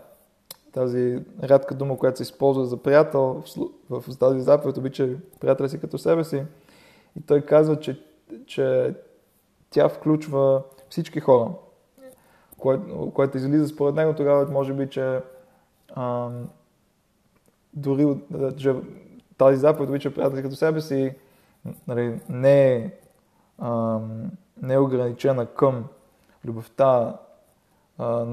[0.72, 3.44] тази рядка дума, която се използва за приятел
[3.90, 6.44] в, в тази заповед, обича приятеля си като себе си.
[7.20, 8.02] И той казва, че,
[8.46, 8.96] че
[9.70, 11.52] тя включва всички хора,
[12.58, 15.22] което, което излиза според него тогава, може би, че
[15.96, 16.30] а,
[17.74, 18.18] дори
[18.58, 18.76] че
[19.38, 21.16] тази заповед обича приятели като себе си
[21.88, 22.92] нали, не, е,
[23.60, 24.00] а,
[24.62, 25.86] не е ограничена към
[26.46, 27.18] любовта
[27.98, 28.26] а,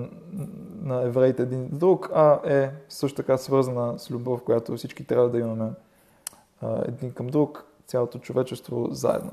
[0.83, 5.39] на евреите един друг, а е също така свързана с любов, която всички трябва да
[5.39, 5.71] имаме
[6.61, 9.33] а, един към друг, цялото човечество заедно.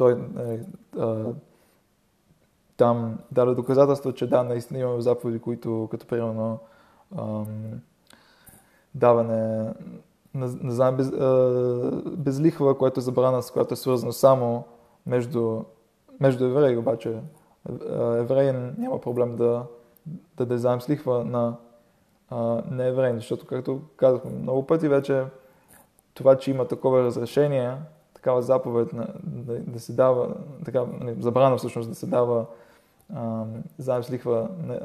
[0.00, 0.60] Той е,
[0.98, 1.24] а,
[2.76, 6.58] там даде доказателство, че да, наистина имаме заповеди, които като примерно
[8.94, 9.72] даване
[10.34, 14.64] на, на без, а, без лихва, което е забрана, с която е свързано само
[15.06, 15.62] между,
[16.20, 17.20] между евреи, обаче
[17.94, 19.64] евреин няма проблем да,
[20.06, 21.56] да даде заем с лихва на
[22.30, 25.24] а, неевреин, защото, както казахме много пъти вече,
[26.14, 27.76] това, че има такова разрешение,
[28.20, 32.46] такава заповед на, да, да се дава, така, нали, забрана всъщност да се дава
[33.14, 33.44] а,
[33.78, 34.80] заем с лихва на,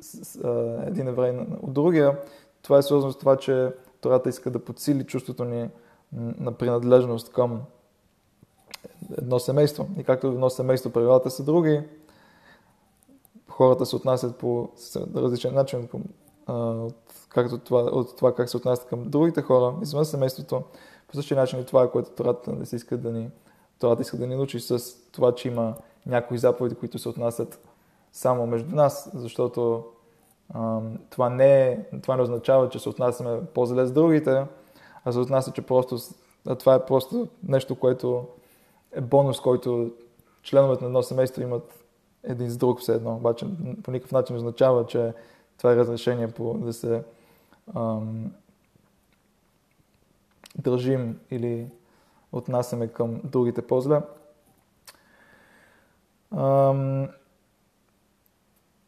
[0.00, 2.18] с, а, един еврей от другия,
[2.62, 5.70] това е свързано с това, че Тората иска да подсили чувството ни
[6.12, 7.62] на принадлежност към
[9.18, 9.88] едно семейство.
[9.98, 11.82] И както едно семейство правилата са други,
[13.48, 14.68] хората се отнасят по
[15.14, 15.88] различен начин,
[16.48, 20.62] от, както това, от това как се отнасят към другите хора извън семейството.
[21.08, 23.30] По същия начин и това е което Тората не се иска да ни,
[23.78, 24.80] Тората иска да ни научи с
[25.12, 25.74] това, че има
[26.06, 27.68] някои заповеди, които се отнасят
[28.12, 29.84] само между нас, защото
[31.10, 34.46] това не, това не означава, че се отнасяме по-зле с другите,
[35.04, 35.98] а се отнася, че просто
[36.46, 38.26] а това е просто нещо, което
[38.92, 39.90] е бонус, който
[40.42, 41.84] членовете на едно семейство имат
[42.22, 43.14] един с друг все едно.
[43.14, 43.46] Обаче
[43.82, 45.12] по никакъв начин означава, че
[45.58, 47.02] това е разрешение по да се
[47.76, 48.32] ам,
[50.58, 51.66] държим или
[52.32, 54.02] отнасяме към другите по-зле.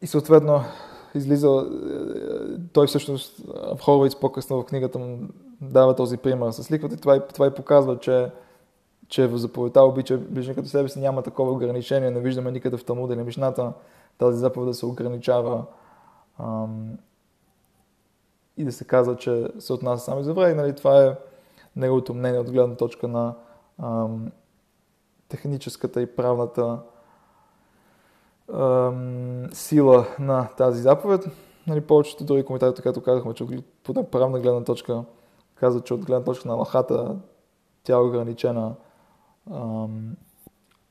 [0.01, 0.61] И съответно,
[1.15, 1.69] излиза,
[2.73, 3.37] той всъщност
[3.75, 5.19] в Хоровиц по-късно в книгата му
[5.61, 8.31] дава този пример с ликвата и това, това и показва, че,
[9.07, 12.85] че в заповедта обича ближния като себе си няма такова ограничение, не виждаме никъде в
[12.85, 13.73] Талмуда или Мишната
[14.17, 15.65] тази заповед да се ограничава
[16.39, 16.97] ам,
[18.57, 20.53] и да се казва, че се отнася само за евреи.
[20.53, 21.15] Нали, това е
[21.79, 23.35] неговото мнение от гледна точка на
[23.83, 24.31] ам,
[25.29, 26.79] техническата и правната
[29.53, 31.25] сила на тази заповед.
[31.67, 35.03] Нали, повечето други коментари, както казахме, че от правна гледна точка
[35.55, 37.15] казват, че от гледна точка на лахата
[37.83, 38.75] тя е ограничена
[39.51, 40.15] ам,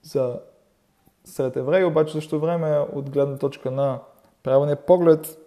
[0.02, 0.40] за
[1.24, 4.00] сред евреи, обаче също време от гледна точка на
[4.42, 5.38] правилния поглед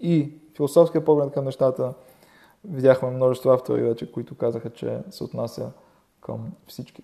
[0.00, 1.94] и философския поглед към нещата,
[2.64, 5.70] видяхме множество автори вече, които казаха, че се отнася
[6.20, 7.02] към всички,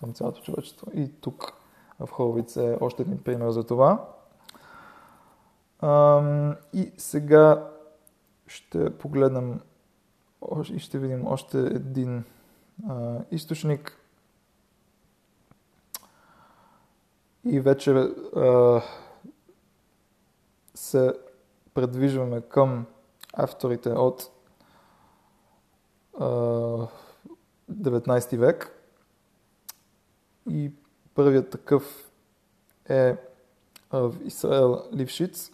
[0.00, 0.86] към цялото човечество.
[0.94, 1.52] И тук
[2.00, 4.08] в Холвиц е още един пример за това.
[6.72, 7.70] И сега
[8.46, 9.60] ще погледнем
[10.72, 12.24] и ще видим още един
[13.30, 13.98] източник.
[17.44, 18.08] И вече
[20.74, 21.14] се
[21.74, 22.86] предвижваме към
[23.36, 24.30] авторите от
[26.18, 28.70] 19 век.
[30.50, 30.72] И
[31.14, 32.10] Първият такъв
[32.88, 33.16] е
[33.92, 35.50] в Исраел Лившиц,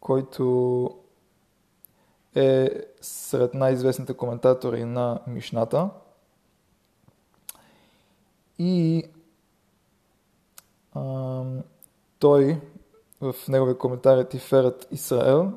[0.00, 0.98] който
[2.34, 2.70] е
[3.00, 5.90] сред най-известните коментатори на Мишната.
[8.58, 9.04] И
[10.92, 11.44] а,
[12.18, 12.60] той
[13.20, 15.52] в неговия коментар е Тиферът Исраел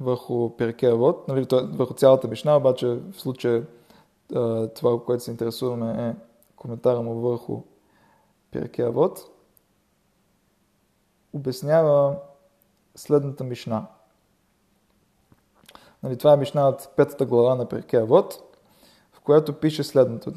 [0.00, 3.66] върху Перкея Вод, нали, върху цялата Мишна, обаче в случая
[4.74, 6.14] това, което се интересуваме е
[6.56, 7.62] коментара му върху
[8.50, 9.30] Перкея Вод,
[11.32, 12.16] обяснява
[12.94, 13.86] следната Мишна.
[16.02, 18.54] Нали, това е Мишна от петата глава на Перкея Вод,
[19.12, 20.32] в която пише следното.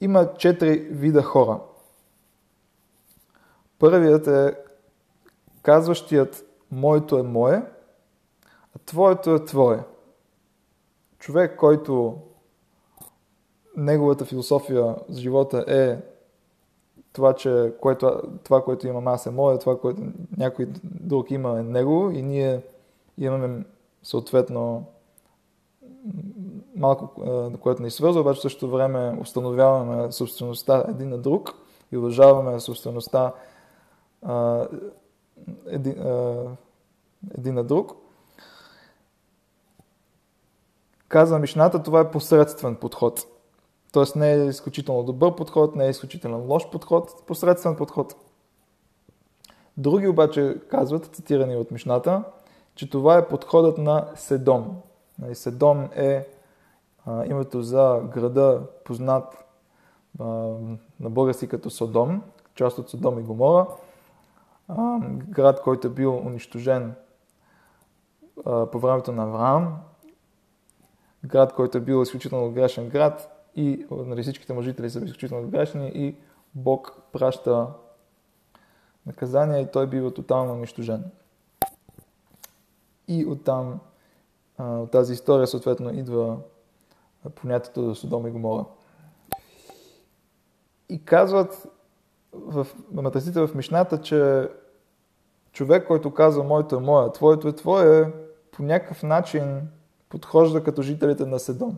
[0.00, 1.60] Има четири вида хора.
[3.78, 4.56] Първият е
[5.62, 7.62] казващият моето е мое,
[8.76, 9.84] а твоето е твое.
[11.18, 12.18] Човек, който
[13.76, 15.98] неговата философия за живота е
[17.12, 20.02] това, че което, това, което имам аз е мое, това, което
[20.36, 22.62] някой друг има е него и ние
[23.18, 23.64] имаме
[24.02, 24.84] съответно
[26.76, 27.22] малко,
[27.60, 31.54] което ни свързва, обаче в същото време установяваме собствеността един на друг
[31.92, 33.32] и уважаваме собствеността
[35.66, 35.94] един,
[37.38, 37.92] един на друг.
[41.08, 43.26] Казва Мишната, това е посредствен подход.
[43.92, 48.14] Тоест не е изключително добър подход, не е изключително лош подход, посредствен подход.
[49.76, 52.22] Други обаче казват, цитирани от Мишната,
[52.74, 54.76] че това е подходът на Седом.
[55.18, 56.28] Нали, Седом е
[57.06, 59.44] а, името за града, познат
[60.20, 60.24] а,
[61.00, 62.22] на български като Содом,
[62.54, 63.66] част от Содом и Гомора.
[64.68, 66.94] А, град, който е бил унищожен
[68.46, 69.80] а, по времето на Авраам.
[71.24, 75.90] Град, който е бил изключително грешен град и нали, всичките му жители са изключително грешни
[75.94, 76.16] и
[76.54, 77.68] Бог праща
[79.06, 81.04] наказание и той бива тотално унищожен.
[83.08, 83.80] И оттам,
[84.58, 86.38] от тази история, съответно, идва
[87.34, 88.64] понятието за Содом и Гомора.
[90.88, 91.66] И казват
[92.46, 94.48] в матасите в Мишната, че
[95.52, 98.12] човек, който казва моето е мое, твоето е твое,
[98.52, 99.60] по някакъв начин
[100.08, 101.76] подхожда като жителите на Седом.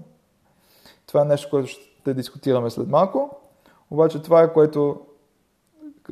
[1.07, 3.37] Това е нещо, което ще дискутираме след малко.
[3.91, 5.01] Обаче това е което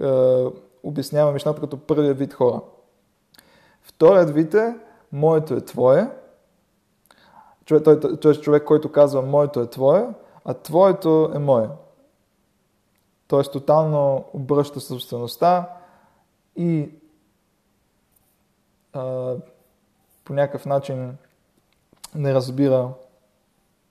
[0.02, 0.44] е,
[0.82, 2.60] обяснява Мишната като първия вид хора.
[3.82, 4.76] Вторият вид е
[5.12, 6.10] моето е твое.
[7.64, 10.08] Човек, той, той, е човек, който казва моето е твое,
[10.44, 11.68] а твоето е мое.
[13.28, 15.68] Тоест тотално обръща собствеността
[16.56, 16.90] и
[18.92, 19.34] а,
[20.24, 21.16] по някакъв начин
[22.14, 22.90] не разбира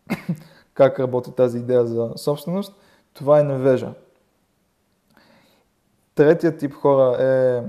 [0.74, 2.76] как работи тази идея за собственост,
[3.14, 3.94] това е невежа.
[6.16, 7.64] Третият тип хора е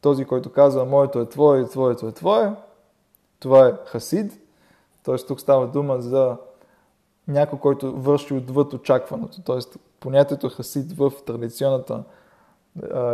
[0.00, 2.54] този, който казва моето е твое твоето е твое.
[3.38, 4.40] Това е хасид.
[5.02, 5.16] Т.е.
[5.16, 6.36] тук става дума за
[7.32, 9.42] някой, който върши отвъд очакваното.
[9.42, 9.78] Т.е.
[10.00, 12.02] понятието хасид в традиционната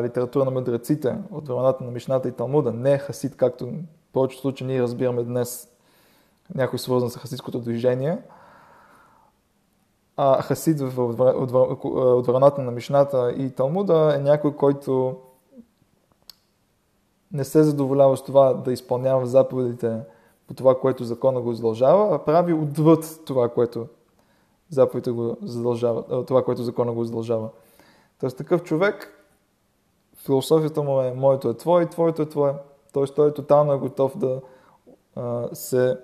[0.03, 3.73] литература на мъдреците от времената на Мишната и Талмуда не е хасид, както в
[4.13, 5.69] повечето случаи ние разбираме днес
[6.55, 8.19] някой свързан с хасидското движение–
[10.21, 15.17] а Хасид от върната на Мишната и Талмуда е някой, който
[17.33, 20.01] не се задоволява с това да изпълнява заповедите
[20.47, 23.87] по това, което закона го задължава, а прави отвъд това, което
[24.71, 27.49] заповедите го задължава, това, което закона го задължава.
[28.21, 29.25] Тоест такъв човек,
[30.17, 32.55] философията му е моето е твое твоето е твое.
[32.93, 34.41] Тоест той е тотално готов да
[35.17, 35.99] а, се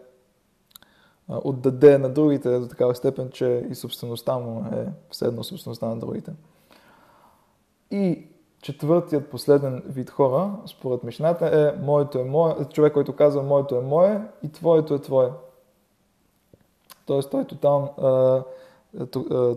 [1.29, 5.97] отдаде на другите до такава степен, че и собствеността му е все едно собствеността на
[5.97, 6.33] другите.
[7.91, 8.27] И
[8.62, 13.81] четвъртият последен вид хора, според Мишната, е моето е мое, човек, който казва моето е
[13.81, 15.31] мое и твоето е твое.
[17.07, 17.95] Тоест той е тотално,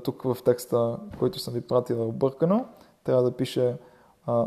[0.04, 2.66] тук в текста, който съм ви пратил е объркано,
[3.04, 3.76] трябва да пише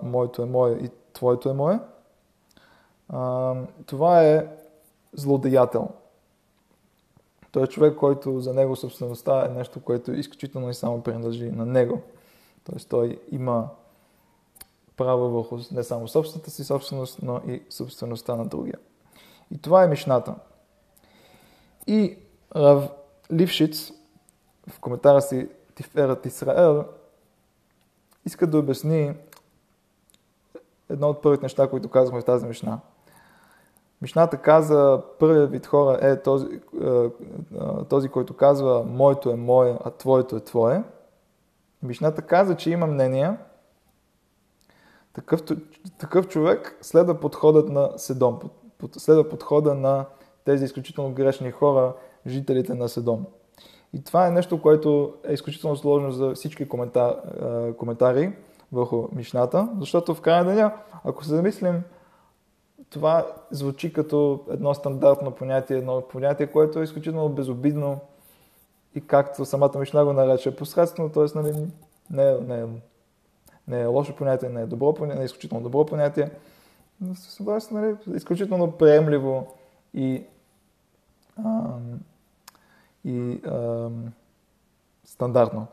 [0.02, 1.80] моето е мое и твоето е мое.
[3.86, 4.48] това е
[5.12, 5.88] злодеятел.
[7.52, 11.66] Той е човек, който за него собствеността е нещо, което изключително и само принадлежи на
[11.66, 12.00] него.
[12.64, 13.68] Тоест той има
[14.96, 18.78] право върху не само собствената си собственост, но и собствеността на другия.
[19.50, 20.34] И това е Мишната.
[21.86, 22.18] И
[22.56, 22.90] Рав
[23.32, 23.92] Лившиц
[24.68, 26.84] в коментара си Тиферът Исраел
[28.26, 29.14] иска да обясни
[30.88, 32.80] едно от първите неща, които казахме в тази Мишна–
[34.02, 37.10] Мишната каза, първият вид хора е този, е, е,
[37.88, 40.82] този, който казва моето е мое, а твоето е твое.
[41.82, 43.36] Мишната каза, че има мнение,
[45.12, 45.40] такъв,
[45.98, 48.40] такъв човек следва подходът на Седом,
[48.96, 50.04] следва подхода на
[50.44, 51.94] тези изключително грешни хора,
[52.26, 53.26] жителите на Седом.
[53.92, 57.16] И това е нещо, което е изключително сложно за всички коментар,
[57.68, 58.32] е, коментари,
[58.72, 60.72] върху Мишната, защото в края на деня,
[61.04, 61.82] ако се замислим,
[62.90, 68.00] това звучи като едно стандартно понятие, едно понятие, което е изключително безобидно
[68.94, 71.24] и както самата Мишна го нарече, посредствено, т.е.
[71.34, 71.52] Нали,
[72.10, 72.66] не, не,
[73.68, 76.30] не е лошо понятие, не е добро понятие, не е изключително добро понятие,
[77.00, 77.14] но
[77.70, 79.46] нали, изключително приемливо
[79.94, 80.24] и,
[81.38, 82.00] ам,
[83.04, 84.12] и ам,
[85.04, 85.66] стандартно.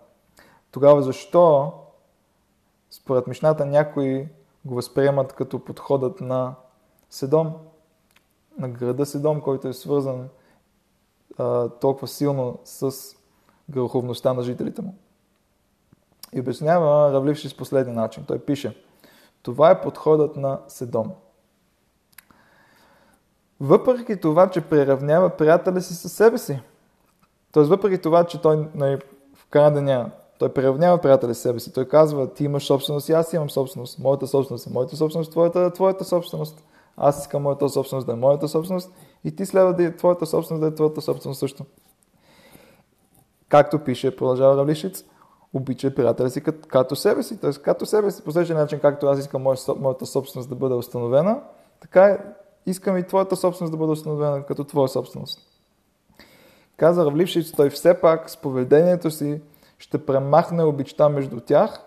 [0.72, 1.74] Тогава защо
[2.92, 4.28] според Мишната някои
[4.66, 6.56] го възприемат като подходът на
[7.10, 7.54] Седом,
[8.58, 10.30] на града Седом, който е свързан
[11.38, 12.92] а, толкова силно с
[13.70, 14.96] греховността на жителите му.
[16.34, 18.26] И обяснява Равливши с последния начин.
[18.28, 18.84] Той пише,
[19.42, 21.12] това е подходът на Седом.
[23.60, 26.60] Въпреки това, че приравнява приятеля си със себе си,
[27.58, 27.66] т.е.
[27.66, 28.98] въпреки това, че той нали,
[29.36, 31.74] в края деня той приравнява с себе си.
[31.74, 34.00] Той казва, ти имаш собственост и аз имам собственост.
[34.00, 36.64] Моята собственост е моята собственост, твоята е твоята собственост.
[36.98, 38.92] Аз искам моята собственост да е моята собственост
[39.24, 41.66] и ти следва да е твоята собственост да е твоята собственост също.
[43.50, 45.04] Както пише, продължава Равлишиц,
[45.54, 47.42] обича приятеля си като, като себе си.
[47.42, 47.52] Т.е.
[47.52, 49.42] като себе си, по същия начин, както аз искам
[49.80, 51.40] моята собственост да бъде установена,
[51.82, 52.20] така е,
[52.66, 55.57] искам и твоята собственост да бъде установена като твоя собственост.
[56.78, 59.42] Каза Равлившиц, той все пак с поведението си
[59.78, 61.82] ще премахне обичта между тях,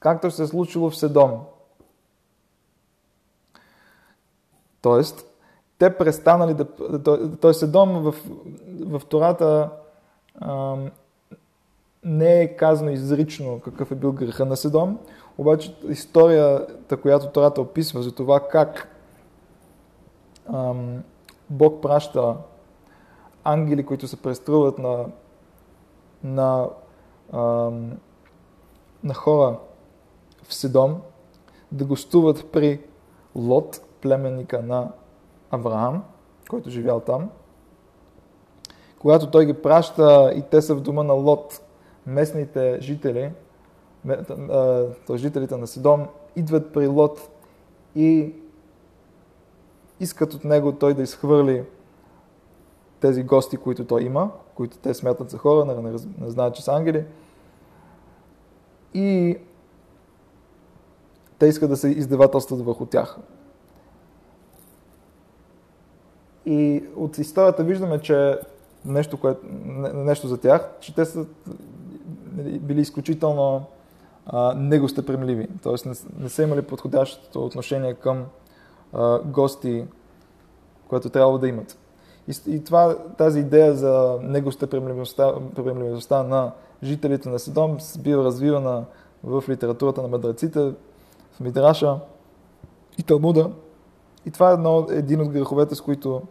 [0.00, 1.40] както се е случило в Седом.
[4.82, 5.26] Тоест,
[5.78, 6.66] те престанали да...
[7.40, 8.14] Той Седом в,
[8.80, 9.70] в Тората
[10.40, 10.90] ам,
[12.04, 14.98] не е казано изрично какъв е бил греха на Седом,
[15.38, 18.88] обаче историята, която Тората описва за това как
[20.52, 21.02] ам,
[21.50, 22.36] Бог праща
[23.44, 25.06] ангели, които се преструват на
[26.24, 26.68] на,
[27.32, 27.40] а,
[29.04, 29.58] на хора
[30.42, 31.00] в Седом
[31.72, 32.80] да гостуват при
[33.34, 34.92] Лот, племенника на
[35.50, 36.04] Авраам,
[36.50, 37.30] който живял там.
[38.98, 41.60] Когато той ги праща и те са в дома на Лот,
[42.06, 43.32] местните жители,
[45.06, 45.16] т.е.
[45.16, 47.30] жителите на Седом, идват при Лот
[47.94, 48.34] и
[50.00, 51.64] искат от него той да изхвърли
[53.04, 56.64] тези гости, които той има, които те смятат за хора, не, не, не знаят, че
[56.64, 57.04] са ангели.
[58.94, 59.36] И
[61.38, 63.18] те искат да се издевателстват върху тях.
[66.46, 68.38] И от историята виждаме, че
[68.84, 69.40] нещо, което,
[69.94, 71.26] нещо за тях, че те са
[72.60, 73.64] били изключително
[74.26, 75.48] а, негостеприемливи.
[75.62, 78.24] Тоест не, не са имали подходящото отношение към
[78.92, 79.84] а, гости,
[80.88, 81.78] което трябвало да имат.
[82.28, 86.52] И, и това, тази идея за негостеприемливостта на
[86.82, 88.84] жителите на Седом бива развивана
[89.24, 90.60] в литературата на мъдреците,
[91.32, 91.98] в Мидраша
[92.98, 93.50] и Талмуда.
[94.26, 96.22] И това е едно, един от греховете, с които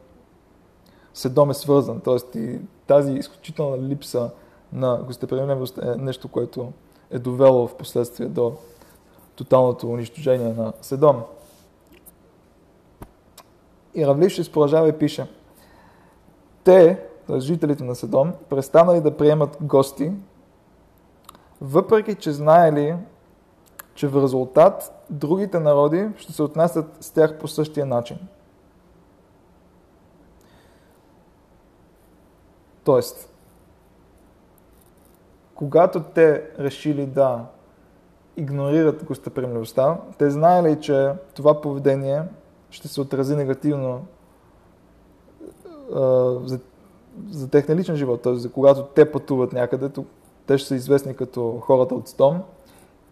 [1.14, 2.00] Седом е свързан.
[2.00, 4.30] Тоест и тази изключителна липса
[4.74, 6.72] на гостеприемливост е нещо, което
[7.12, 8.54] е довело в последствие до
[9.36, 11.22] тоталното унищожение на Седом.
[13.96, 15.28] И Равлиш ще продължава и пише–
[16.64, 17.40] те, т.е.
[17.40, 20.12] жителите на Седом, престанали да приемат гости,
[21.62, 22.96] въпреки че знаели,
[23.96, 28.18] че в резултат другите народи ще се отнасят с тях по същия начин.
[32.84, 33.30] Тоест,
[35.56, 37.46] когато те решили да
[38.38, 42.24] игнорират гостоприемливостта, те знаели, че това поведение
[42.70, 44.06] ще се отрази негативно
[46.46, 46.60] за,
[47.30, 48.36] за техния личен живот, т.е.
[48.36, 49.90] за когато те пътуват някъде,
[50.46, 52.42] те ще са известни като хората от Стом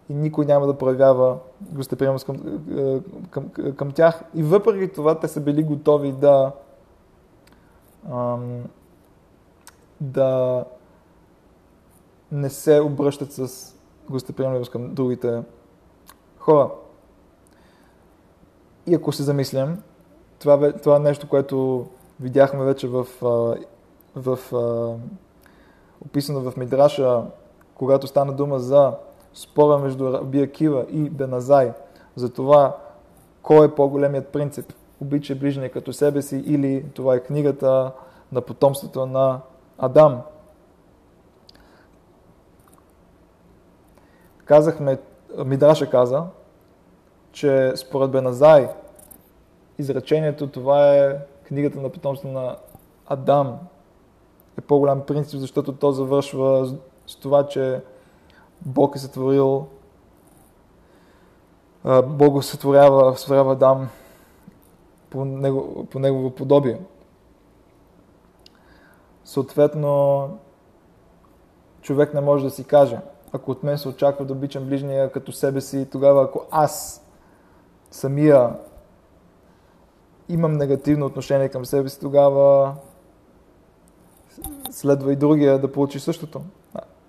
[0.08, 2.36] и никой няма да проявява гостеприемност към,
[3.30, 4.24] към, към, към тях.
[4.34, 6.52] И въпреки това те са били готови да
[8.10, 8.62] ам,
[10.00, 10.64] да
[12.32, 13.74] не се обръщат с
[14.10, 15.42] гостеприемност към другите
[16.38, 16.70] хора.
[18.86, 19.82] И ако се замислям,
[20.38, 21.86] това, това е нещо, което
[22.20, 23.56] видяхме вече в, в,
[24.16, 24.38] в
[26.06, 27.22] описано в Мидраша,
[27.74, 28.94] когато стана дума за
[29.34, 31.72] спора между Раби Кива и Беназай,
[32.16, 32.76] за това
[33.42, 37.92] кой е по-големият принцип, обича ближния като себе си или това е книгата
[38.32, 39.40] на потомството на
[39.78, 40.22] Адам.
[44.44, 44.98] Казахме,
[45.44, 46.24] Мидраша каза,
[47.32, 48.68] че според Беназай
[49.78, 51.18] изречението това е
[51.52, 52.56] книгата на потомство на
[53.06, 53.58] Адам
[54.58, 56.74] е по-голям принцип, защото то завършва
[57.06, 57.80] с това, че
[58.66, 59.66] Бог е сътворил
[62.06, 63.88] Бог сътворява, сътворява Адам
[65.10, 66.80] по, него, по негово подобие.
[69.24, 70.28] Съответно,
[71.80, 72.98] човек не може да си каже,
[73.32, 77.04] ако от мен се очаква да обичам ближния като себе си, тогава ако аз
[77.90, 78.56] самия
[80.32, 82.74] имам негативно отношение към себе си, тогава
[84.70, 86.40] следва и другия да получи същото.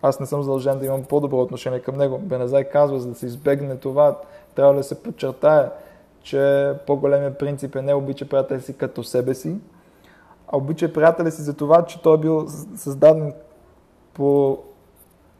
[0.01, 2.17] Аз не съм задължен да имам по-добро отношение към него.
[2.17, 4.17] Бенезай казва, за да се избегне това,
[4.55, 5.69] трябва да се подчертае,
[6.23, 9.55] че по-големия принцип е не обича приятеля си като себе си,
[10.47, 13.33] а обича приятеля си за това, че той е бил създаден
[14.13, 14.57] по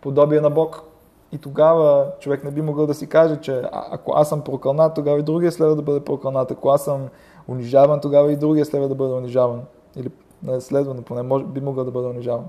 [0.01, 0.84] подобие на Бог.
[1.31, 5.19] И тогава човек не би могъл да си каже, че ако аз съм прокълнат, тогава
[5.19, 6.51] и другия следва да бъде прокълнат.
[6.51, 7.07] Ако аз съм
[7.47, 9.61] унижаван, тогава и другия следва да бъде унижаван.
[9.95, 10.09] Или
[10.43, 12.45] не следва, но поне може, би могъл да бъде унижаван.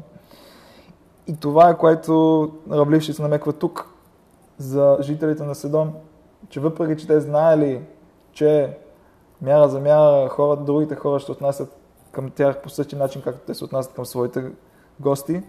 [1.26, 2.52] И това е което
[3.00, 3.88] се намеква тук
[4.58, 5.94] за жителите на Седон,
[6.48, 7.82] че въпреки, че те знаели,
[8.32, 8.78] че
[9.42, 11.76] мяра за мяра хората, другите хора ще отнасят
[12.12, 14.44] към тях по същия начин, както те се отнасят към своите
[15.00, 15.42] гости,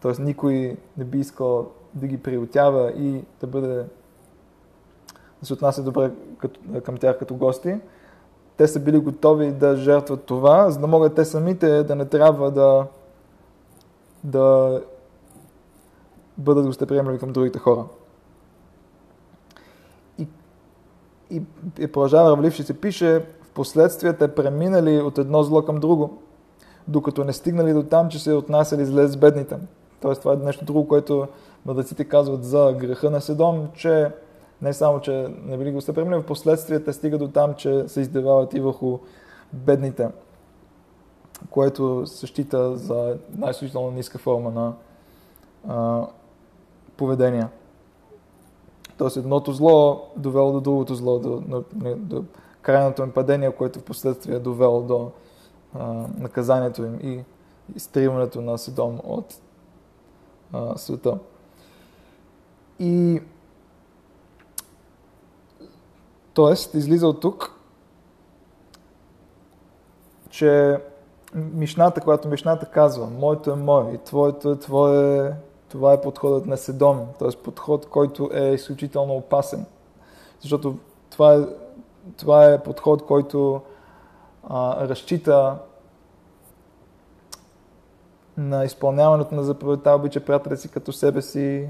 [0.00, 0.22] т.е.
[0.22, 3.84] никой не би искал да ги приютява и да бъде
[5.40, 6.10] да се отнася добре
[6.84, 7.80] към тях като гости.
[8.58, 12.50] Те са били готови да жертват това, за да могат те самите да не трябва
[12.50, 12.86] да,
[14.24, 14.80] да
[16.38, 17.84] бъдат гостеприемливи към другите хора.
[20.18, 20.26] И,
[21.30, 21.42] и,
[21.78, 26.22] и продължава Равливши се пише, в последствие те преминали от едно зло към друго,
[26.88, 29.56] докато не стигнали до там, че се отнасяли зле с бедните.
[30.00, 31.28] Тоест, това е нещо друго, което
[31.66, 34.10] мъдреците казват за греха на Седом, че
[34.62, 38.54] не само, че не били го в последствие те стига до там, че се издевават
[38.54, 38.98] и върху
[39.52, 40.08] бедните,
[41.50, 44.74] което се счита за най-сущително ниска форма на
[45.68, 46.06] а,
[46.96, 47.46] поведение.
[48.98, 51.64] Тоест едното зло довело до другото зло, до, до,
[51.96, 52.24] до
[52.62, 55.10] крайното им падение, което в последствие е довело до
[55.74, 57.24] а, наказанието им и
[57.76, 59.34] изтриването на Седом от
[60.52, 61.18] а, света.
[62.78, 63.22] И
[66.38, 67.60] Тоест, излиза от тук,
[70.30, 70.80] че
[71.34, 75.32] Мишната, когато Мишната казва, моето е мое и твоето е твое,
[75.68, 77.42] това е подходът на Седом, т.е.
[77.42, 79.66] подход, който е изключително опасен.
[80.40, 80.78] Защото
[81.10, 81.38] това е,
[82.16, 83.60] това е подход, който
[84.48, 85.58] а, разчита
[88.36, 91.68] на изпълняването на заповедта, обича приятеля си като себе си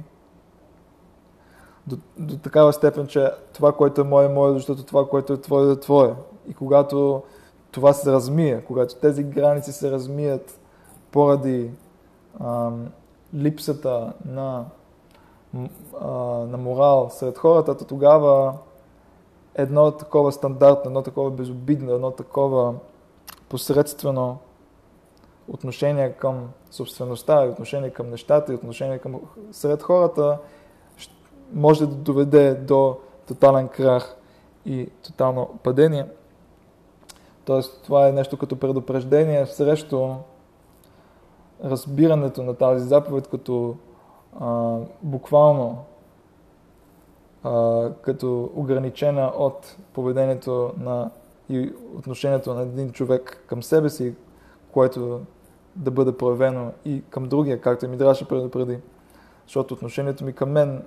[1.89, 5.41] до, до такава степен, че това, което е мое, е мое, защото това, което е
[5.41, 6.15] твое, е твое.
[6.49, 7.23] И когато
[7.71, 10.61] това се размие, когато тези граници се размият
[11.11, 11.71] поради
[12.41, 12.87] ам,
[13.35, 14.65] липсата на,
[16.01, 16.09] а,
[16.47, 18.55] на морал сред хората, то тогава
[19.55, 22.75] едно такова стандартно, едно такова безобидно, едно такова
[23.49, 24.39] посредствено
[25.49, 29.21] отношение към собствеността, отношение към нещата и отношение към
[29.53, 30.39] сред хората
[31.53, 32.97] може да доведе до
[33.29, 34.17] тотален крах
[34.67, 36.07] и тотално падение.
[37.45, 40.09] Тоест, това е нещо като предупреждение срещу
[41.65, 43.77] разбирането на тази заповед като
[44.41, 45.85] а, буквално
[47.43, 51.11] а, като ограничена от поведението на
[51.51, 54.15] и отношението на един човек към себе си,
[54.73, 55.21] което
[55.77, 58.79] да бъде проявено и към другия, както ми трябваше предупреди.
[59.47, 60.83] Защото отношението ми към мен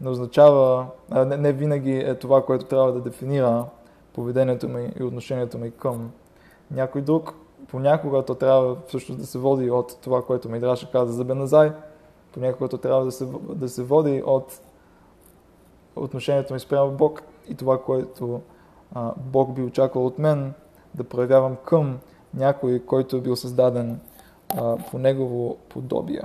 [0.00, 3.64] не означава, не, не винаги е това, което трябва да дефинира
[4.12, 6.10] поведението ми и отношението ми към
[6.70, 7.34] някой друг.
[7.68, 11.72] Понякога то трябва всъщност да се води от това, което ми Драша каза за Беназай.
[12.32, 14.60] Понякога то трябва да се, да се води от
[15.96, 18.40] отношението ми спрямо Бог и това, което
[18.94, 20.54] а, Бог би очаквал от мен
[20.94, 21.98] да проявявам към
[22.34, 24.00] някой, който е бил създаден
[24.56, 26.22] а, по негово подобие.